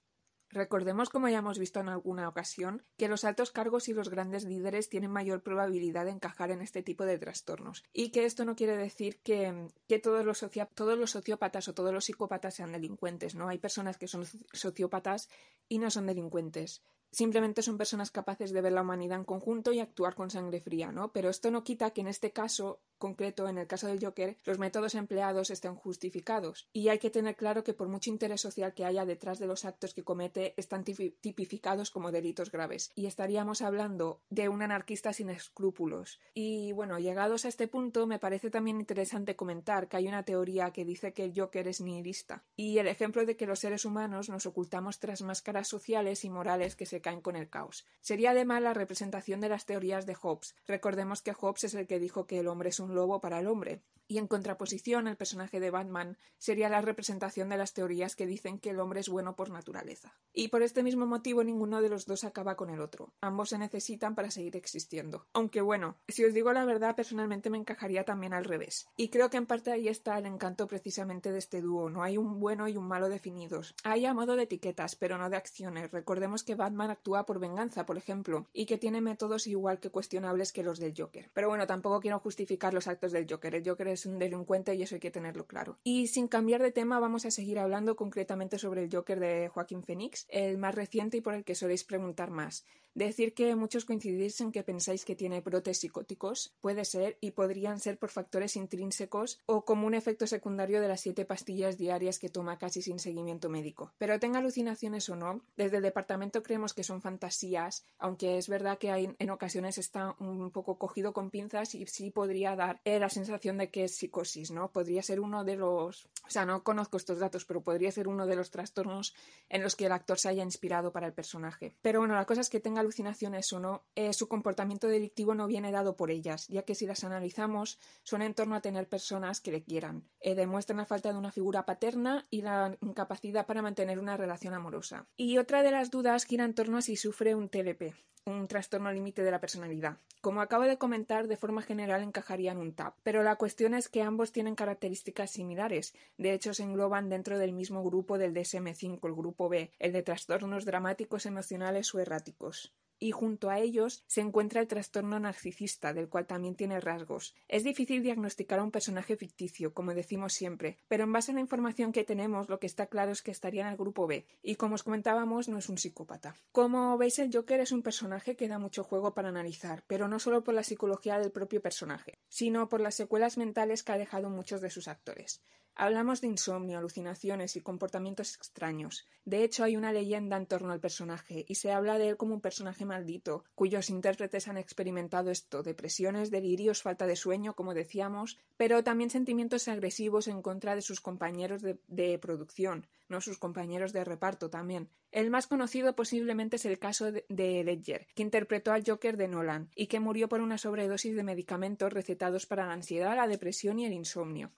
Recordemos, 0.52 1.08
como 1.08 1.30
ya 1.30 1.38
hemos 1.38 1.58
visto 1.58 1.80
en 1.80 1.88
alguna 1.88 2.28
ocasión, 2.28 2.82
que 2.98 3.08
los 3.08 3.24
altos 3.24 3.52
cargos 3.52 3.88
y 3.88 3.94
los 3.94 4.10
grandes 4.10 4.44
líderes 4.44 4.90
tienen 4.90 5.10
mayor 5.10 5.42
probabilidad 5.42 6.04
de 6.04 6.10
encajar 6.10 6.50
en 6.50 6.60
este 6.60 6.82
tipo 6.82 7.06
de 7.06 7.18
trastornos, 7.18 7.84
y 7.92 8.10
que 8.10 8.26
esto 8.26 8.44
no 8.44 8.54
quiere 8.54 8.76
decir 8.76 9.20
que, 9.22 9.70
todos, 10.02 10.26
los 10.26 10.44
todos 10.74 10.98
los 10.98 11.10
sociópatas 11.10 11.68
o 11.68 11.74
todos 11.74 11.94
los 11.94 12.04
psicópatas 12.04 12.54
sean 12.54 12.72
delincuentes, 12.72 13.34
¿no? 13.34 13.48
Hay 13.48 13.58
personas 13.58 13.96
que 13.96 14.08
son 14.08 14.26
sociópatas 14.52 15.30
y 15.68 15.78
no 15.78 15.90
son 15.90 16.06
delincuentes. 16.06 16.82
Simplemente 17.12 17.62
son 17.62 17.76
personas 17.76 18.10
capaces 18.10 18.52
de 18.52 18.62
ver 18.62 18.72
la 18.72 18.82
humanidad 18.82 19.18
en 19.18 19.24
conjunto 19.24 19.72
y 19.72 19.80
actuar 19.80 20.14
con 20.14 20.30
sangre 20.30 20.60
fría, 20.60 20.90
¿no? 20.90 21.12
Pero 21.12 21.28
esto 21.28 21.50
no 21.50 21.62
quita 21.62 21.90
que 21.90 22.00
en 22.00 22.08
este 22.08 22.32
caso 22.32 22.80
concreto, 22.96 23.48
en 23.48 23.58
el 23.58 23.66
caso 23.66 23.88
del 23.88 24.02
Joker, 24.02 24.38
los 24.44 24.58
métodos 24.58 24.94
empleados 24.94 25.50
estén 25.50 25.74
justificados. 25.74 26.68
Y 26.72 26.88
hay 26.88 27.00
que 27.00 27.10
tener 27.10 27.36
claro 27.36 27.64
que 27.64 27.74
por 27.74 27.88
mucho 27.88 28.10
interés 28.10 28.40
social 28.40 28.74
que 28.74 28.84
haya 28.84 29.04
detrás 29.04 29.40
de 29.40 29.46
los 29.46 29.64
actos 29.64 29.92
que 29.92 30.04
comete, 30.04 30.54
están 30.56 30.84
tipificados 30.84 31.90
como 31.90 32.12
delitos 32.12 32.50
graves. 32.50 32.92
Y 32.94 33.06
estaríamos 33.06 33.60
hablando 33.60 34.22
de 34.30 34.48
un 34.48 34.62
anarquista 34.62 35.12
sin 35.12 35.30
escrúpulos. 35.30 36.20
Y 36.32 36.72
bueno, 36.72 36.98
llegados 36.98 37.44
a 37.44 37.48
este 37.48 37.68
punto, 37.68 38.06
me 38.06 38.20
parece 38.20 38.50
también 38.50 38.80
interesante 38.80 39.36
comentar 39.36 39.88
que 39.88 39.96
hay 39.96 40.08
una 40.08 40.24
teoría 40.24 40.70
que 40.70 40.84
dice 40.84 41.12
que 41.12 41.24
el 41.24 41.32
Joker 41.36 41.68
es 41.68 41.80
nihilista. 41.80 42.44
Y 42.56 42.78
el 42.78 42.86
ejemplo 42.86 43.26
de 43.26 43.36
que 43.36 43.46
los 43.46 43.58
seres 43.58 43.84
humanos 43.84 44.30
nos 44.30 44.46
ocultamos 44.46 45.00
tras 45.00 45.22
máscaras 45.22 45.68
sociales 45.68 46.24
y 46.24 46.30
morales 46.30 46.76
que 46.76 46.86
se 46.86 47.01
caen 47.02 47.20
con 47.20 47.36
el 47.36 47.50
caos. 47.50 47.84
Sería 48.00 48.30
además 48.30 48.62
la 48.62 48.74
representación 48.74 49.40
de 49.40 49.48
las 49.48 49.66
teorías 49.66 50.06
de 50.06 50.14
Hobbes. 50.14 50.54
Recordemos 50.66 51.20
que 51.20 51.34
Hobbes 51.34 51.64
es 51.64 51.74
el 51.74 51.86
que 51.86 52.00
dijo 52.00 52.26
que 52.26 52.38
el 52.38 52.48
hombre 52.48 52.70
es 52.70 52.80
un 52.80 52.94
lobo 52.94 53.20
para 53.20 53.40
el 53.40 53.46
hombre, 53.46 53.82
y 54.12 54.18
en 54.18 54.26
contraposición 54.26 55.08
el 55.08 55.16
personaje 55.16 55.58
de 55.58 55.70
Batman 55.70 56.18
sería 56.36 56.68
la 56.68 56.82
representación 56.82 57.48
de 57.48 57.56
las 57.56 57.72
teorías 57.72 58.14
que 58.14 58.26
dicen 58.26 58.58
que 58.58 58.68
el 58.68 58.78
hombre 58.78 59.00
es 59.00 59.08
bueno 59.08 59.36
por 59.36 59.48
naturaleza. 59.48 60.12
Y 60.34 60.48
por 60.48 60.62
este 60.62 60.82
mismo 60.82 61.06
motivo 61.06 61.42
ninguno 61.42 61.80
de 61.80 61.88
los 61.88 62.04
dos 62.04 62.24
acaba 62.24 62.54
con 62.54 62.68
el 62.68 62.82
otro. 62.82 63.14
Ambos 63.22 63.48
se 63.48 63.58
necesitan 63.58 64.14
para 64.14 64.30
seguir 64.30 64.54
existiendo. 64.54 65.26
Aunque 65.32 65.62
bueno, 65.62 65.96
si 66.08 66.26
os 66.26 66.34
digo 66.34 66.52
la 66.52 66.66
verdad, 66.66 66.94
personalmente 66.94 67.48
me 67.48 67.56
encajaría 67.56 68.04
también 68.04 68.34
al 68.34 68.44
revés. 68.44 68.86
Y 68.98 69.08
creo 69.08 69.30
que 69.30 69.38
en 69.38 69.46
parte 69.46 69.72
ahí 69.72 69.88
está 69.88 70.18
el 70.18 70.26
encanto 70.26 70.66
precisamente 70.66 71.32
de 71.32 71.38
este 71.38 71.62
dúo. 71.62 71.88
No 71.88 72.02
hay 72.02 72.18
un 72.18 72.38
bueno 72.38 72.68
y 72.68 72.76
un 72.76 72.86
malo 72.86 73.08
definidos. 73.08 73.74
Hay 73.82 74.04
a 74.04 74.12
modo 74.12 74.36
de 74.36 74.42
etiquetas, 74.42 74.94
pero 74.94 75.16
no 75.16 75.30
de 75.30 75.38
acciones. 75.38 75.90
Recordemos 75.90 76.44
que 76.44 76.54
Batman 76.54 76.90
actúa 76.90 77.24
por 77.24 77.38
venganza, 77.38 77.86
por 77.86 77.96
ejemplo, 77.96 78.46
y 78.52 78.66
que 78.66 78.76
tiene 78.76 79.00
métodos 79.00 79.46
igual 79.46 79.80
que 79.80 79.88
cuestionables 79.88 80.52
que 80.52 80.62
los 80.62 80.78
del 80.78 80.92
Joker. 80.94 81.30
Pero 81.32 81.48
bueno, 81.48 81.66
tampoco 81.66 82.00
quiero 82.00 82.18
justificar 82.18 82.74
los 82.74 82.88
actos 82.88 83.12
del 83.12 83.26
Joker. 83.26 83.54
El 83.54 83.66
Joker 83.66 83.88
es 83.88 84.01
un 84.06 84.18
delincuente 84.18 84.74
y 84.74 84.82
eso 84.82 84.94
hay 84.94 85.00
que 85.00 85.10
tenerlo 85.10 85.46
claro. 85.46 85.78
Y 85.84 86.06
sin 86.08 86.28
cambiar 86.28 86.62
de 86.62 86.72
tema, 86.72 87.00
vamos 87.00 87.24
a 87.24 87.30
seguir 87.30 87.58
hablando 87.58 87.96
concretamente 87.96 88.58
sobre 88.58 88.84
el 88.84 88.94
Joker 88.94 89.20
de 89.20 89.48
Joaquín 89.48 89.82
Phoenix, 89.82 90.26
el 90.28 90.58
más 90.58 90.74
reciente 90.74 91.16
y 91.16 91.20
por 91.20 91.34
el 91.34 91.44
que 91.44 91.54
soléis 91.54 91.84
preguntar 91.84 92.30
más. 92.30 92.64
Decir 92.94 93.32
que 93.32 93.56
muchos 93.56 93.86
coincidís 93.86 94.38
en 94.42 94.52
que 94.52 94.62
pensáis 94.62 95.06
que 95.06 95.16
tiene 95.16 95.40
brotes 95.40 95.78
psicóticos 95.78 96.54
puede 96.60 96.84
ser 96.84 97.16
y 97.22 97.30
podrían 97.30 97.80
ser 97.80 97.98
por 97.98 98.10
factores 98.10 98.54
intrínsecos 98.54 99.40
o 99.46 99.64
como 99.64 99.86
un 99.86 99.94
efecto 99.94 100.26
secundario 100.26 100.78
de 100.78 100.88
las 100.88 101.00
siete 101.00 101.24
pastillas 101.24 101.78
diarias 101.78 102.18
que 102.18 102.28
toma 102.28 102.58
casi 102.58 102.82
sin 102.82 102.98
seguimiento 102.98 103.48
médico. 103.48 103.94
Pero 103.96 104.20
tenga 104.20 104.40
alucinaciones 104.40 105.08
o 105.08 105.16
no, 105.16 105.40
desde 105.56 105.78
el 105.78 105.82
departamento 105.82 106.42
creemos 106.42 106.74
que 106.74 106.84
son 106.84 107.00
fantasías, 107.00 107.86
aunque 107.98 108.36
es 108.36 108.48
verdad 108.50 108.76
que 108.76 108.90
hay, 108.90 109.16
en 109.18 109.30
ocasiones 109.30 109.78
está 109.78 110.14
un 110.18 110.50
poco 110.50 110.76
cogido 110.76 111.14
con 111.14 111.30
pinzas 111.30 111.74
y 111.74 111.86
sí 111.86 112.10
podría 112.10 112.56
dar 112.56 112.82
eh, 112.84 112.98
la 112.98 113.08
sensación 113.08 113.56
de 113.56 113.70
que 113.70 113.84
es 113.84 113.91
psicosis, 113.92 114.50
¿no? 114.50 114.70
Podría 114.70 115.02
ser 115.02 115.20
uno 115.20 115.44
de 115.44 115.56
los, 115.56 116.06
o 116.26 116.30
sea, 116.30 116.44
no 116.44 116.62
conozco 116.62 116.96
estos 116.96 117.18
datos, 117.18 117.44
pero 117.44 117.62
podría 117.62 117.92
ser 117.92 118.08
uno 118.08 118.26
de 118.26 118.36
los 118.36 118.50
trastornos 118.50 119.14
en 119.48 119.62
los 119.62 119.76
que 119.76 119.86
el 119.86 119.92
actor 119.92 120.18
se 120.18 120.28
haya 120.28 120.42
inspirado 120.42 120.92
para 120.92 121.06
el 121.06 121.12
personaje. 121.12 121.74
Pero 121.82 122.00
bueno, 122.00 122.14
la 122.14 122.26
cosa 122.26 122.40
es 122.40 122.50
que 122.50 122.60
tenga 122.60 122.80
alucinaciones 122.80 123.52
o 123.52 123.60
no, 123.60 123.84
eh, 123.94 124.12
su 124.12 124.28
comportamiento 124.28 124.88
delictivo 124.88 125.34
no 125.34 125.46
viene 125.46 125.72
dado 125.72 125.96
por 125.96 126.10
ellas, 126.10 126.46
ya 126.48 126.62
que 126.62 126.74
si 126.74 126.86
las 126.86 127.04
analizamos 127.04 127.78
son 128.02 128.22
en 128.22 128.34
torno 128.34 128.54
a 128.54 128.60
tener 128.60 128.88
personas 128.88 129.40
que 129.40 129.52
le 129.52 129.62
quieran. 129.62 130.08
Eh, 130.20 130.34
demuestran 130.34 130.78
la 130.78 130.86
falta 130.86 131.12
de 131.12 131.18
una 131.18 131.32
figura 131.32 131.64
paterna 131.64 132.26
y 132.30 132.42
la 132.42 132.76
incapacidad 132.80 133.46
para 133.46 133.62
mantener 133.62 133.98
una 133.98 134.16
relación 134.16 134.54
amorosa. 134.54 135.06
Y 135.16 135.38
otra 135.38 135.62
de 135.62 135.70
las 135.70 135.90
dudas 135.90 136.24
gira 136.24 136.44
en 136.44 136.54
torno 136.54 136.78
a 136.78 136.82
si 136.82 136.96
sufre 136.96 137.34
un 137.34 137.48
TLP, 137.48 137.94
un 138.24 138.46
trastorno 138.46 138.92
límite 138.92 139.22
de 139.22 139.30
la 139.30 139.40
personalidad. 139.40 139.98
Como 140.20 140.40
acabo 140.40 140.64
de 140.64 140.78
comentar, 140.78 141.26
de 141.26 141.36
forma 141.36 141.62
general 141.62 142.02
encajarían 142.02 142.58
un 142.58 142.72
TAP, 142.72 142.94
pero 143.02 143.22
la 143.22 143.36
cuestión 143.36 143.74
es 143.74 143.88
que 143.88 144.02
ambos 144.02 144.30
tienen 144.30 144.54
características 144.54 145.30
similares. 145.30 145.94
De 146.18 146.32
hecho, 146.32 146.54
se 146.54 146.62
engloban 146.62 147.08
dentro 147.08 147.38
del 147.38 147.52
mismo 147.52 147.82
grupo 147.82 148.18
del 148.18 148.34
DSM-5, 148.34 149.00
el 149.08 149.14
grupo 149.14 149.48
B, 149.48 149.72
el 149.78 149.92
de 149.92 150.02
trastornos 150.02 150.64
dramáticos 150.64 151.26
emocionales 151.26 151.94
o 151.94 151.98
erráticos 151.98 152.72
y 153.02 153.10
junto 153.10 153.50
a 153.50 153.58
ellos 153.58 154.04
se 154.06 154.20
encuentra 154.20 154.60
el 154.60 154.68
trastorno 154.68 155.18
narcisista, 155.18 155.92
del 155.92 156.08
cual 156.08 156.26
también 156.26 156.54
tiene 156.54 156.80
rasgos. 156.80 157.34
Es 157.48 157.64
difícil 157.64 158.00
diagnosticar 158.00 158.60
a 158.60 158.62
un 158.62 158.70
personaje 158.70 159.16
ficticio, 159.16 159.74
como 159.74 159.92
decimos 159.92 160.34
siempre, 160.34 160.78
pero 160.86 161.02
en 161.02 161.12
base 161.12 161.32
a 161.32 161.34
la 161.34 161.40
información 161.40 161.90
que 161.90 162.04
tenemos, 162.04 162.48
lo 162.48 162.60
que 162.60 162.68
está 162.68 162.86
claro 162.86 163.10
es 163.10 163.20
que 163.20 163.32
estaría 163.32 163.62
en 163.62 163.68
el 163.68 163.76
grupo 163.76 164.06
B, 164.06 164.24
y 164.40 164.54
como 164.54 164.76
os 164.76 164.84
comentábamos, 164.84 165.48
no 165.48 165.58
es 165.58 165.68
un 165.68 165.78
psicópata. 165.78 166.36
Como 166.52 166.96
veis, 166.96 167.18
el 167.18 167.34
Joker 167.34 167.58
es 167.58 167.72
un 167.72 167.82
personaje 167.82 168.36
que 168.36 168.46
da 168.46 168.60
mucho 168.60 168.84
juego 168.84 169.14
para 169.14 169.30
analizar, 169.30 169.82
pero 169.88 170.06
no 170.06 170.20
solo 170.20 170.44
por 170.44 170.54
la 170.54 170.62
psicología 170.62 171.18
del 171.18 171.32
propio 171.32 171.60
personaje, 171.60 172.20
sino 172.28 172.68
por 172.68 172.80
las 172.80 172.94
secuelas 172.94 173.36
mentales 173.36 173.82
que 173.82 173.90
ha 173.90 173.98
dejado 173.98 174.30
muchos 174.30 174.60
de 174.60 174.70
sus 174.70 174.86
actores. 174.86 175.42
Hablamos 175.74 176.20
de 176.20 176.26
insomnio, 176.26 176.78
alucinaciones 176.78 177.56
y 177.56 177.62
comportamientos 177.62 178.36
extraños. 178.36 179.06
De 179.24 179.42
hecho, 179.42 179.64
hay 179.64 179.76
una 179.76 179.90
leyenda 179.92 180.36
en 180.36 180.46
torno 180.46 180.70
al 180.70 180.80
personaje, 180.80 181.46
y 181.48 181.54
se 181.54 181.72
habla 181.72 181.96
de 181.96 182.10
él 182.10 182.16
como 182.18 182.34
un 182.34 182.42
personaje 182.42 182.84
maldito, 182.84 183.44
cuyos 183.54 183.88
intérpretes 183.88 184.48
han 184.48 184.58
experimentado 184.58 185.30
esto, 185.30 185.62
depresiones, 185.62 186.30
delirios, 186.30 186.82
falta 186.82 187.06
de 187.06 187.16
sueño, 187.16 187.54
como 187.54 187.72
decíamos, 187.72 188.38
pero 188.58 188.84
también 188.84 189.08
sentimientos 189.08 189.66
agresivos 189.66 190.28
en 190.28 190.42
contra 190.42 190.74
de 190.74 190.82
sus 190.82 191.00
compañeros 191.00 191.62
de, 191.62 192.18
producción, 192.18 192.86
no 193.08 193.22
sus 193.22 193.38
compañeros 193.38 193.94
de 193.94 194.04
reparto 194.04 194.50
también. 194.50 194.90
El 195.10 195.30
más 195.30 195.46
conocido 195.46 195.94
posiblemente 195.94 196.56
es 196.56 196.66
el 196.66 196.78
caso 196.78 197.12
de, 197.12 197.24
de 197.30 197.64
Ledger, 197.64 198.06
que 198.14 198.22
interpretó 198.22 198.72
al 198.72 198.84
Joker 198.86 199.16
de 199.16 199.28
Nolan, 199.28 199.70
y 199.74 199.86
que 199.86 200.00
murió 200.00 200.28
por 200.28 200.42
una 200.42 200.58
sobredosis 200.58 201.16
de 201.16 201.22
medicamentos 201.22 201.92
recetados 201.92 202.44
para 202.44 202.66
la 202.66 202.74
ansiedad, 202.74 203.16
la 203.16 203.26
depresión 203.26 203.78
y 203.78 203.86
el 203.86 203.94
insomnio 203.94 204.52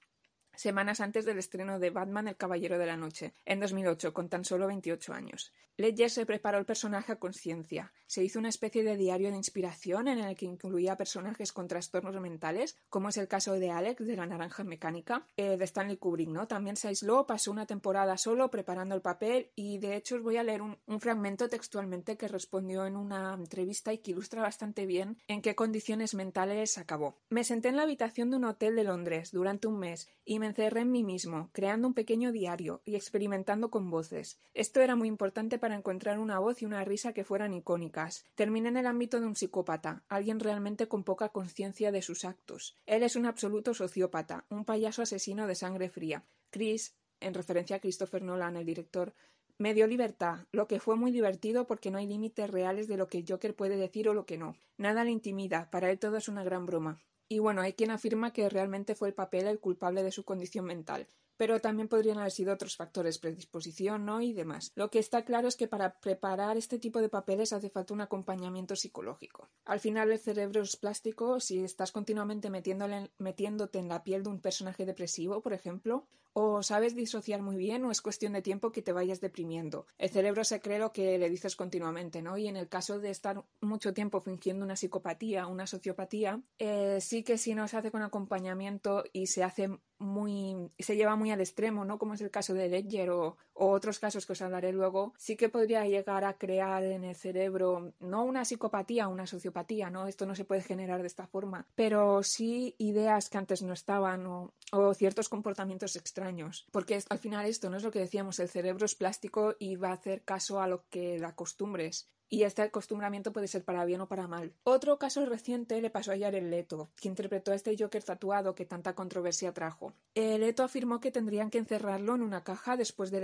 semanas 0.57 1.01
antes 1.01 1.25
del 1.25 1.39
estreno 1.39 1.79
de 1.79 1.91
Batman 1.91 2.29
El 2.29 2.37
Caballero 2.37 2.79
de 2.79 2.87
la 2.87 2.97
Noche, 2.97 3.35
en 3.45 3.61
2008, 3.61 4.13
con 4.13 4.29
tan 4.29 4.45
solo 4.45 4.67
28 4.67 5.13
años. 5.13 5.53
Ledger 5.77 6.09
se 6.09 6.25
preparó 6.25 6.59
el 6.59 6.67
personaje 6.67 7.13
a 7.13 7.19
conciencia. 7.19 7.93
Se 8.07 8.23
hizo 8.23 8.39
una 8.39 8.49
especie 8.49 8.85
de 8.85 8.97
diario 8.97 9.31
de 9.31 9.37
inspiración 9.37 10.07
en 10.07 10.21
el 10.21 10.37
que 10.37 10.47
incluía 10.47 10.97
personajes 10.97 11.53
con 11.53 11.67
trastornos 11.67 12.15
mentales, 12.21 12.77
como 12.89 13.09
es 13.09 13.17
el 13.17 13.27
caso 13.27 13.55
de 13.55 13.73
Alex 13.73 14.07
de 14.07 14.15
la 14.15 14.27
Naranja 14.27 14.63
Mecánica, 14.63 15.27
eh, 15.37 15.57
de 15.57 15.65
Stanley 15.65 15.97
Kubrick, 15.97 16.29
¿no? 16.29 16.47
También 16.47 16.77
se 16.77 16.89
aisló, 16.89 17.27
pasó 17.27 17.51
una 17.51 17.67
temporada 17.67 18.17
solo 18.19 18.51
preparando 18.51 18.95
el 18.95 19.03
papel 19.03 19.51
y 19.57 19.79
de 19.79 19.97
hecho 19.97 20.15
os 20.15 20.23
voy 20.23 20.37
a 20.37 20.45
leer 20.45 20.63
un, 20.63 20.79
un 20.87 21.01
fragmento 21.01 21.49
textualmente 21.49 22.17
que 22.17 22.29
respondió 22.29 22.87
en 22.87 22.97
una 22.97 23.35
entrevista 23.35 23.93
y 23.93 23.99
que 23.99 24.13
ilustra 24.13 24.43
bastante 24.43 24.87
bien 24.87 25.19
en 25.27 25.43
qué 25.43 25.57
condiciones 25.57 26.15
mentales 26.15 26.79
acabó. 26.79 27.19
Me 27.31 27.43
senté 27.43 27.71
en 27.71 27.77
la 27.77 27.83
habitación 27.83 28.31
de 28.31 28.37
un 28.37 28.45
hotel 28.45 28.77
de 28.77 28.85
Londres 28.85 29.33
durante 29.33 29.67
un 29.67 29.81
mes 29.81 30.09
y 30.25 30.39
me 30.39 30.44
encerré 30.45 30.81
en 30.81 30.91
mí 30.91 31.03
mismo, 31.03 31.51
creando 31.53 31.89
un 31.89 31.95
pequeño 31.95 32.33
diario 32.33 32.83
y 32.85 32.97
experimentando 32.97 33.71
con 33.71 33.91
voces. 33.91 34.39
Esto 34.55 34.81
era 34.81 34.97
muy 34.97 35.09
importante 35.09 35.59
para 35.59 35.77
encontrar 35.77 36.19
una 36.19 36.39
voz 36.39 36.63
y 36.63 36.67
una 36.67 36.85
risa 36.85 37.13
que 37.13 37.25
fueran 37.25 37.55
icónicas. 37.55 38.25
Terminé 38.35 38.69
en 38.69 38.77
el 38.77 38.87
ámbito 38.87 39.21
de 39.21 39.27
un 39.27 39.37
psicópata, 39.37 40.03
alguien 40.09 40.41
realmente 40.41 40.89
con 40.89 41.05
poca 41.05 41.31
conciencia 41.31 41.93
de 41.93 42.03
sus 42.03 42.25
actos. 42.25 42.77
Él 42.87 43.03
es 43.03 43.17
un 43.17 43.27
absoluto 43.27 43.75
sociópata, 43.75 44.45
un 44.51 44.65
payaso 44.65 45.03
asesino 45.03 45.47
de 45.47 45.55
sangre 45.55 45.89
fría. 45.89 46.25
Chris 46.51 46.95
en 47.25 47.35
referencia 47.35 47.77
a 47.77 47.81
Christopher 47.81 48.23
Nolan, 48.23 48.57
el 48.57 48.67
director, 48.67 49.15
me 49.57 49.73
dio 49.73 49.87
libertad, 49.87 50.47
lo 50.53 50.67
que 50.67 50.81
fue 50.81 50.97
muy 50.97 51.11
divertido 51.11 51.67
porque 51.67 51.91
no 51.91 51.99
hay 51.99 52.07
límites 52.07 52.51
reales 52.51 52.89
de 52.89 52.97
lo 52.97 53.09
que 53.09 53.19
el 53.19 53.25
Joker 53.27 53.55
puede 53.55 53.77
decir 53.77 54.09
o 54.09 54.15
lo 54.15 54.27
que 54.27 54.37
no. 54.37 54.57
Nada 54.77 55.05
le 55.05 55.11
intimida, 55.11 55.71
para 55.71 55.91
él 55.91 55.99
todo 55.99 56.17
es 56.17 56.29
una 56.29 56.45
gran 56.45 56.67
broma. 56.67 57.01
Y 57.29 57.39
bueno, 57.39 57.61
hay 57.61 57.75
quien 57.75 57.91
afirma 57.91 58.33
que 58.33 58.49
realmente 58.49 58.95
fue 58.95 59.09
el 59.09 59.15
papel 59.15 59.47
el 59.47 59.61
culpable 59.61 60.03
de 60.03 60.13
su 60.13 60.25
condición 60.25 60.65
mental 60.65 61.09
pero 61.37 61.61
también 61.61 61.89
podrían 61.89 62.19
haber 62.19 62.33
sido 62.33 62.53
otros 62.53 62.77
factores, 62.77 63.19
predisposición, 63.19 64.05
¿no? 64.05 64.21
y 64.21 64.33
demás. 64.33 64.73
Lo 64.75 64.91
que 64.91 64.99
está 64.99 65.25
claro 65.25 65.49
es 65.49 65.57
que 65.57 65.69
para 65.69 66.01
preparar 66.01 66.57
este 66.57 66.79
tipo 66.79 67.01
de 67.01 67.09
papeles 67.09 67.53
hace 67.53 67.71
falta 67.71 67.95
un 67.95 68.01
acompañamiento 68.01 68.77
psicológico. 68.77 69.49
Al 69.65 69.81
final 69.81 70.11
el 70.11 70.19
cerebro 70.19 70.63
es 70.63 70.77
plástico, 70.77 71.41
si 71.41 71.63
estás 71.63 71.93
continuamente 71.93 72.51
metiéndote 72.51 73.79
en 73.79 73.89
la 73.89 74.03
piel 74.03 74.23
de 74.23 74.31
un 74.31 74.41
personaje 74.41 74.87
depresivo, 74.87 75.41
por 75.43 75.53
ejemplo, 75.53 76.07
o 76.35 76.63
sabes 76.63 76.95
disociar 76.95 77.43
muy 77.43 77.57
bien 77.57 77.85
o 77.85 77.91
es 77.91 78.03
cuestión 78.03 78.33
de 78.33 78.43
tiempo 78.43 78.73
que 78.73 78.83
te 78.83 78.93
vayas 78.93 79.21
deprimiendo. 79.21 79.87
El 79.99 80.11
cerebro 80.11 80.43
se 80.43 80.61
cree 80.61 80.81
lo 80.81 80.93
que 80.93 81.17
le 81.17 81.31
dices 81.31 81.55
continuamente, 81.55 82.23
¿no? 82.23 82.37
Y 82.37 82.49
en 82.49 82.57
el 82.57 82.69
caso 82.69 82.99
de 82.99 83.11
estar 83.11 83.45
mucho 83.61 83.95
tiempo 83.95 84.21
fingiendo 84.21 84.65
una 84.65 84.75
psicopatía, 84.75 85.47
una 85.47 85.69
sociopatía, 85.69 86.43
eh, 86.59 86.99
sí 87.01 87.23
que 87.23 87.39
si 87.39 87.55
no 87.55 87.69
se 87.69 87.77
hace 87.77 87.93
con 87.93 88.03
acompañamiento 88.03 89.05
y 89.13 89.29
se 89.29 89.45
hace 89.45 89.79
muy 89.99 90.71
se 90.79 90.97
lleva 90.97 91.17
muy 91.17 91.31
al 91.31 91.41
extremo, 91.41 91.85
¿no? 91.85 91.99
Como 91.99 92.15
es 92.15 92.21
el 92.21 92.31
caso 92.31 92.55
de 92.55 92.69
Ledger 92.69 93.11
o, 93.11 93.37
otros 93.55 93.99
casos 93.99 94.27
que 94.27 94.33
os 94.33 94.43
hablaré 94.43 94.73
luego, 94.73 95.15
sí 95.17 95.37
que 95.37 95.49
podría 95.49 95.87
llegar 95.87 96.25
a 96.25 96.37
crear 96.39 96.83
en 96.85 97.05
el 97.05 97.15
cerebro 97.15 97.95
no 98.01 98.25
una 98.25 98.45
psicopatía, 98.45 99.09
una 99.09 99.27
sociopatía, 99.27 99.91
¿no? 99.91 100.07
Esto 100.07 100.27
no 100.27 100.35
se 100.35 100.45
puede 100.45 100.63
generar 100.63 101.01
de 101.01 101.07
esta 101.07 101.27
forma, 101.27 101.67
pero 101.75 102.23
sí 102.23 102.75
ideas 102.79 103.31
que 103.31 103.39
antes 103.39 103.63
no 103.63 103.73
estaban 103.73 104.27
o, 104.27 104.53
o 104.73 104.95
ciertos 104.95 105.29
comportamientos 105.29 105.97
extraños, 105.97 106.67
porque 106.73 107.03
al 107.09 107.19
final 107.19 107.47
esto 107.47 107.71
no 107.71 107.77
es 107.77 107.83
lo 107.83 107.91
que 107.91 108.01
decíamos, 108.01 108.39
el 108.39 108.49
cerebro 108.49 108.87
es 108.87 108.95
plástico 108.95 109.55
y 109.59 109.77
va 109.77 109.91
a 109.91 109.95
hacer 109.95 110.23
caso 110.23 110.61
a 110.61 110.69
lo 110.69 110.85
que 110.89 111.19
la 111.19 111.29
acostumbres 111.29 112.09
y 112.35 112.43
este 112.43 112.63
acostumbramiento 112.63 113.33
puede 113.33 113.47
ser 113.47 113.65
para 113.65 113.85
bien 113.85 114.01
o 114.01 114.09
para 114.09 114.27
mal. 114.27 114.55
Otro 114.65 114.99
caso 114.99 115.25
reciente 115.25 115.81
le 115.81 115.91
pasó 115.91 116.13
a 116.13 116.19
Jared 116.19 116.43
Leto, 116.43 116.91
que 117.01 117.09
interpretó 117.09 117.53
a 117.53 117.55
este 117.55 117.77
Joker 117.79 118.03
tatuado 118.03 118.55
que 118.55 118.65
tanta 118.65 118.95
controversia 118.95 119.53
trajo. 119.53 119.95
El 120.15 120.41
Leto 120.41 120.65
afirmó 120.65 120.99
que 121.01 121.13
tendrían 121.13 121.51
que 121.51 121.59
encerrarlo 121.59 122.15
en 122.15 122.23
una 122.23 122.43
caja 122.43 122.77
después 122.77 123.11
del 123.11 123.23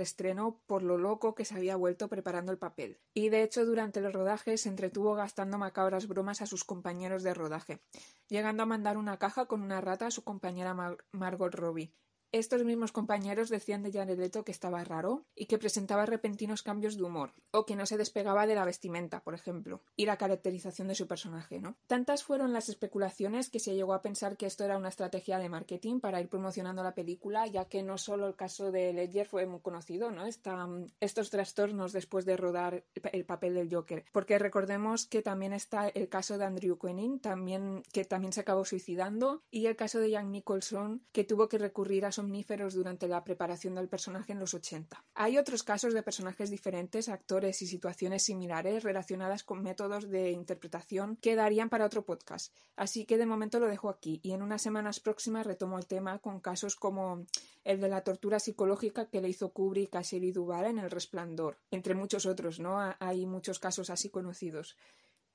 por 0.67 0.83
lo 0.83 0.97
loco 0.97 1.35
que 1.35 1.45
se 1.45 1.55
había 1.55 1.75
vuelto 1.75 2.07
preparando 2.07 2.51
el 2.51 2.57
papel. 2.57 2.99
Y 3.13 3.29
de 3.29 3.43
hecho 3.43 3.65
durante 3.65 3.99
el 3.99 4.13
rodaje 4.13 4.57
se 4.57 4.69
entretuvo 4.69 5.15
gastando 5.15 5.57
macabras 5.57 6.07
bromas 6.07 6.41
a 6.41 6.45
sus 6.45 6.63
compañeros 6.63 7.23
de 7.23 7.33
rodaje, 7.33 7.81
llegando 8.27 8.63
a 8.63 8.67
mandar 8.67 8.97
una 8.97 9.17
caja 9.17 9.45
con 9.47 9.61
una 9.61 9.81
rata 9.81 10.07
a 10.07 10.11
su 10.11 10.23
compañera 10.23 10.75
Margot 11.11 11.55
Robbie. 11.55 11.93
Estos 12.33 12.63
mismos 12.63 12.93
compañeros 12.93 13.49
decían 13.49 13.83
de 13.83 13.91
Jared 13.91 14.17
Leto 14.17 14.45
que 14.45 14.53
estaba 14.53 14.81
raro 14.85 15.25
y 15.35 15.47
que 15.47 15.57
presentaba 15.57 16.05
repentinos 16.05 16.63
cambios 16.63 16.95
de 16.95 17.03
humor, 17.03 17.33
o 17.51 17.65
que 17.65 17.75
no 17.75 17.85
se 17.85 17.97
despegaba 17.97 18.47
de 18.47 18.55
la 18.55 18.63
vestimenta, 18.63 19.21
por 19.21 19.33
ejemplo, 19.33 19.81
y 19.97 20.05
la 20.05 20.15
caracterización 20.15 20.87
de 20.87 20.95
su 20.95 21.07
personaje, 21.07 21.59
¿no? 21.59 21.75
Tantas 21.87 22.23
fueron 22.23 22.53
las 22.53 22.69
especulaciones 22.69 23.49
que 23.49 23.59
se 23.59 23.75
llegó 23.75 23.93
a 23.93 24.01
pensar 24.01 24.37
que 24.37 24.45
esto 24.45 24.63
era 24.63 24.77
una 24.77 24.87
estrategia 24.87 25.39
de 25.39 25.49
marketing 25.49 25.99
para 25.99 26.21
ir 26.21 26.29
promocionando 26.29 26.83
la 26.83 26.95
película, 26.95 27.47
ya 27.47 27.65
que 27.65 27.83
no 27.83 27.97
solo 27.97 28.29
el 28.29 28.37
caso 28.37 28.71
de 28.71 28.93
Ledger 28.93 29.27
fue 29.27 29.45
muy 29.45 29.59
conocido, 29.59 30.09
¿no? 30.09 30.23
estos 30.25 31.29
trastornos 31.31 31.91
después 31.91 32.23
de 32.23 32.37
rodar 32.37 32.85
el 33.11 33.25
papel 33.25 33.55
del 33.55 33.73
Joker, 33.73 34.05
porque 34.13 34.39
recordemos 34.39 35.05
que 35.05 35.21
también 35.21 35.51
está 35.51 35.89
el 35.89 36.07
caso 36.07 36.37
de 36.37 36.45
Andrew 36.45 36.77
Quenin, 36.77 37.19
también, 37.19 37.83
que 37.91 38.05
también 38.05 38.31
se 38.31 38.39
acabó 38.39 38.63
suicidando, 38.63 39.43
y 39.51 39.65
el 39.65 39.75
caso 39.75 39.99
de 39.99 40.11
Jack 40.11 40.27
Nicholson, 40.27 41.03
que 41.11 41.25
tuvo 41.25 41.49
que 41.49 41.57
recurrir 41.57 42.05
a 42.05 42.13
su 42.13 42.20
somníferos 42.21 42.75
durante 42.75 43.07
la 43.07 43.23
preparación 43.23 43.73
del 43.73 43.89
personaje 43.89 44.31
en 44.31 44.39
los 44.39 44.53
80. 44.53 45.03
Hay 45.15 45.39
otros 45.39 45.63
casos 45.63 45.95
de 45.95 46.03
personajes 46.03 46.51
diferentes, 46.51 47.09
actores 47.09 47.63
y 47.63 47.67
situaciones 47.67 48.21
similares 48.21 48.83
relacionadas 48.83 49.43
con 49.43 49.63
métodos 49.63 50.07
de 50.07 50.29
interpretación 50.29 51.15
que 51.15 51.35
darían 51.35 51.69
para 51.69 51.87
otro 51.87 52.05
podcast. 52.05 52.53
Así 52.75 53.05
que 53.05 53.17
de 53.17 53.25
momento 53.25 53.59
lo 53.59 53.67
dejo 53.67 53.89
aquí 53.89 54.19
y 54.21 54.33
en 54.33 54.43
unas 54.43 54.61
semanas 54.61 54.99
próximas 54.99 55.47
retomo 55.47 55.79
el 55.79 55.87
tema 55.87 56.19
con 56.19 56.39
casos 56.39 56.75
como 56.75 57.25
el 57.63 57.81
de 57.81 57.89
la 57.89 58.03
tortura 58.03 58.39
psicológica 58.39 59.09
que 59.09 59.19
le 59.19 59.29
hizo 59.29 59.49
Kubrick 59.51 59.95
a 59.95 60.01
Shelley 60.03 60.31
en 60.67 60.77
El 60.77 60.91
Resplandor, 60.91 61.57
entre 61.71 61.95
muchos 61.95 62.27
otros, 62.27 62.59
¿no? 62.59 62.77
Hay 62.99 63.25
muchos 63.25 63.57
casos 63.57 63.89
así 63.89 64.09
conocidos. 64.09 64.77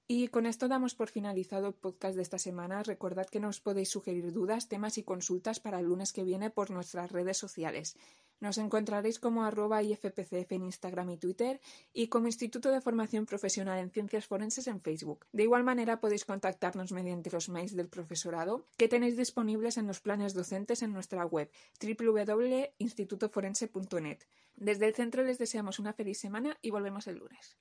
Y 0.08 0.28
con 0.28 0.46
esto 0.46 0.68
damos 0.68 0.94
por 0.94 1.08
finalizado 1.08 1.66
el 1.66 1.74
podcast 1.74 2.14
de 2.14 2.22
esta 2.22 2.38
semana. 2.38 2.84
Recordad 2.84 3.26
que 3.26 3.40
nos 3.40 3.60
podéis 3.60 3.88
sugerir 3.88 4.32
dudas, 4.32 4.68
temas 4.68 4.98
y 4.98 5.02
consultas 5.02 5.58
para 5.58 5.80
el 5.80 5.86
lunes 5.86 6.12
que 6.12 6.22
viene 6.22 6.48
por 6.48 6.70
nuestras 6.70 7.10
redes 7.10 7.38
sociales. 7.38 7.96
Nos 8.38 8.56
encontraréis 8.58 9.18
como 9.18 9.44
arroba 9.44 9.82
IFPCF 9.82 10.52
en 10.52 10.62
Instagram 10.62 11.10
y 11.10 11.16
Twitter 11.16 11.60
y 11.92 12.06
como 12.06 12.28
Instituto 12.28 12.70
de 12.70 12.80
Formación 12.80 13.26
Profesional 13.26 13.80
en 13.80 13.90
Ciencias 13.90 14.28
Forenses 14.28 14.68
en 14.68 14.80
Facebook. 14.80 15.26
De 15.32 15.42
igual 15.42 15.64
manera 15.64 15.98
podéis 15.98 16.24
contactarnos 16.24 16.92
mediante 16.92 17.32
los 17.32 17.48
mails 17.48 17.74
del 17.74 17.88
profesorado 17.88 18.68
que 18.76 18.86
tenéis 18.86 19.16
disponibles 19.16 19.76
en 19.76 19.88
los 19.88 19.98
planes 19.98 20.34
docentes 20.34 20.82
en 20.82 20.92
nuestra 20.92 21.26
web 21.26 21.50
www.institutoforense.net. 21.80 24.18
Desde 24.54 24.86
el 24.86 24.94
centro 24.94 25.24
les 25.24 25.38
deseamos 25.38 25.80
una 25.80 25.94
feliz 25.94 26.20
semana 26.20 26.56
y 26.62 26.70
volvemos 26.70 27.08
el 27.08 27.16
lunes. 27.16 27.58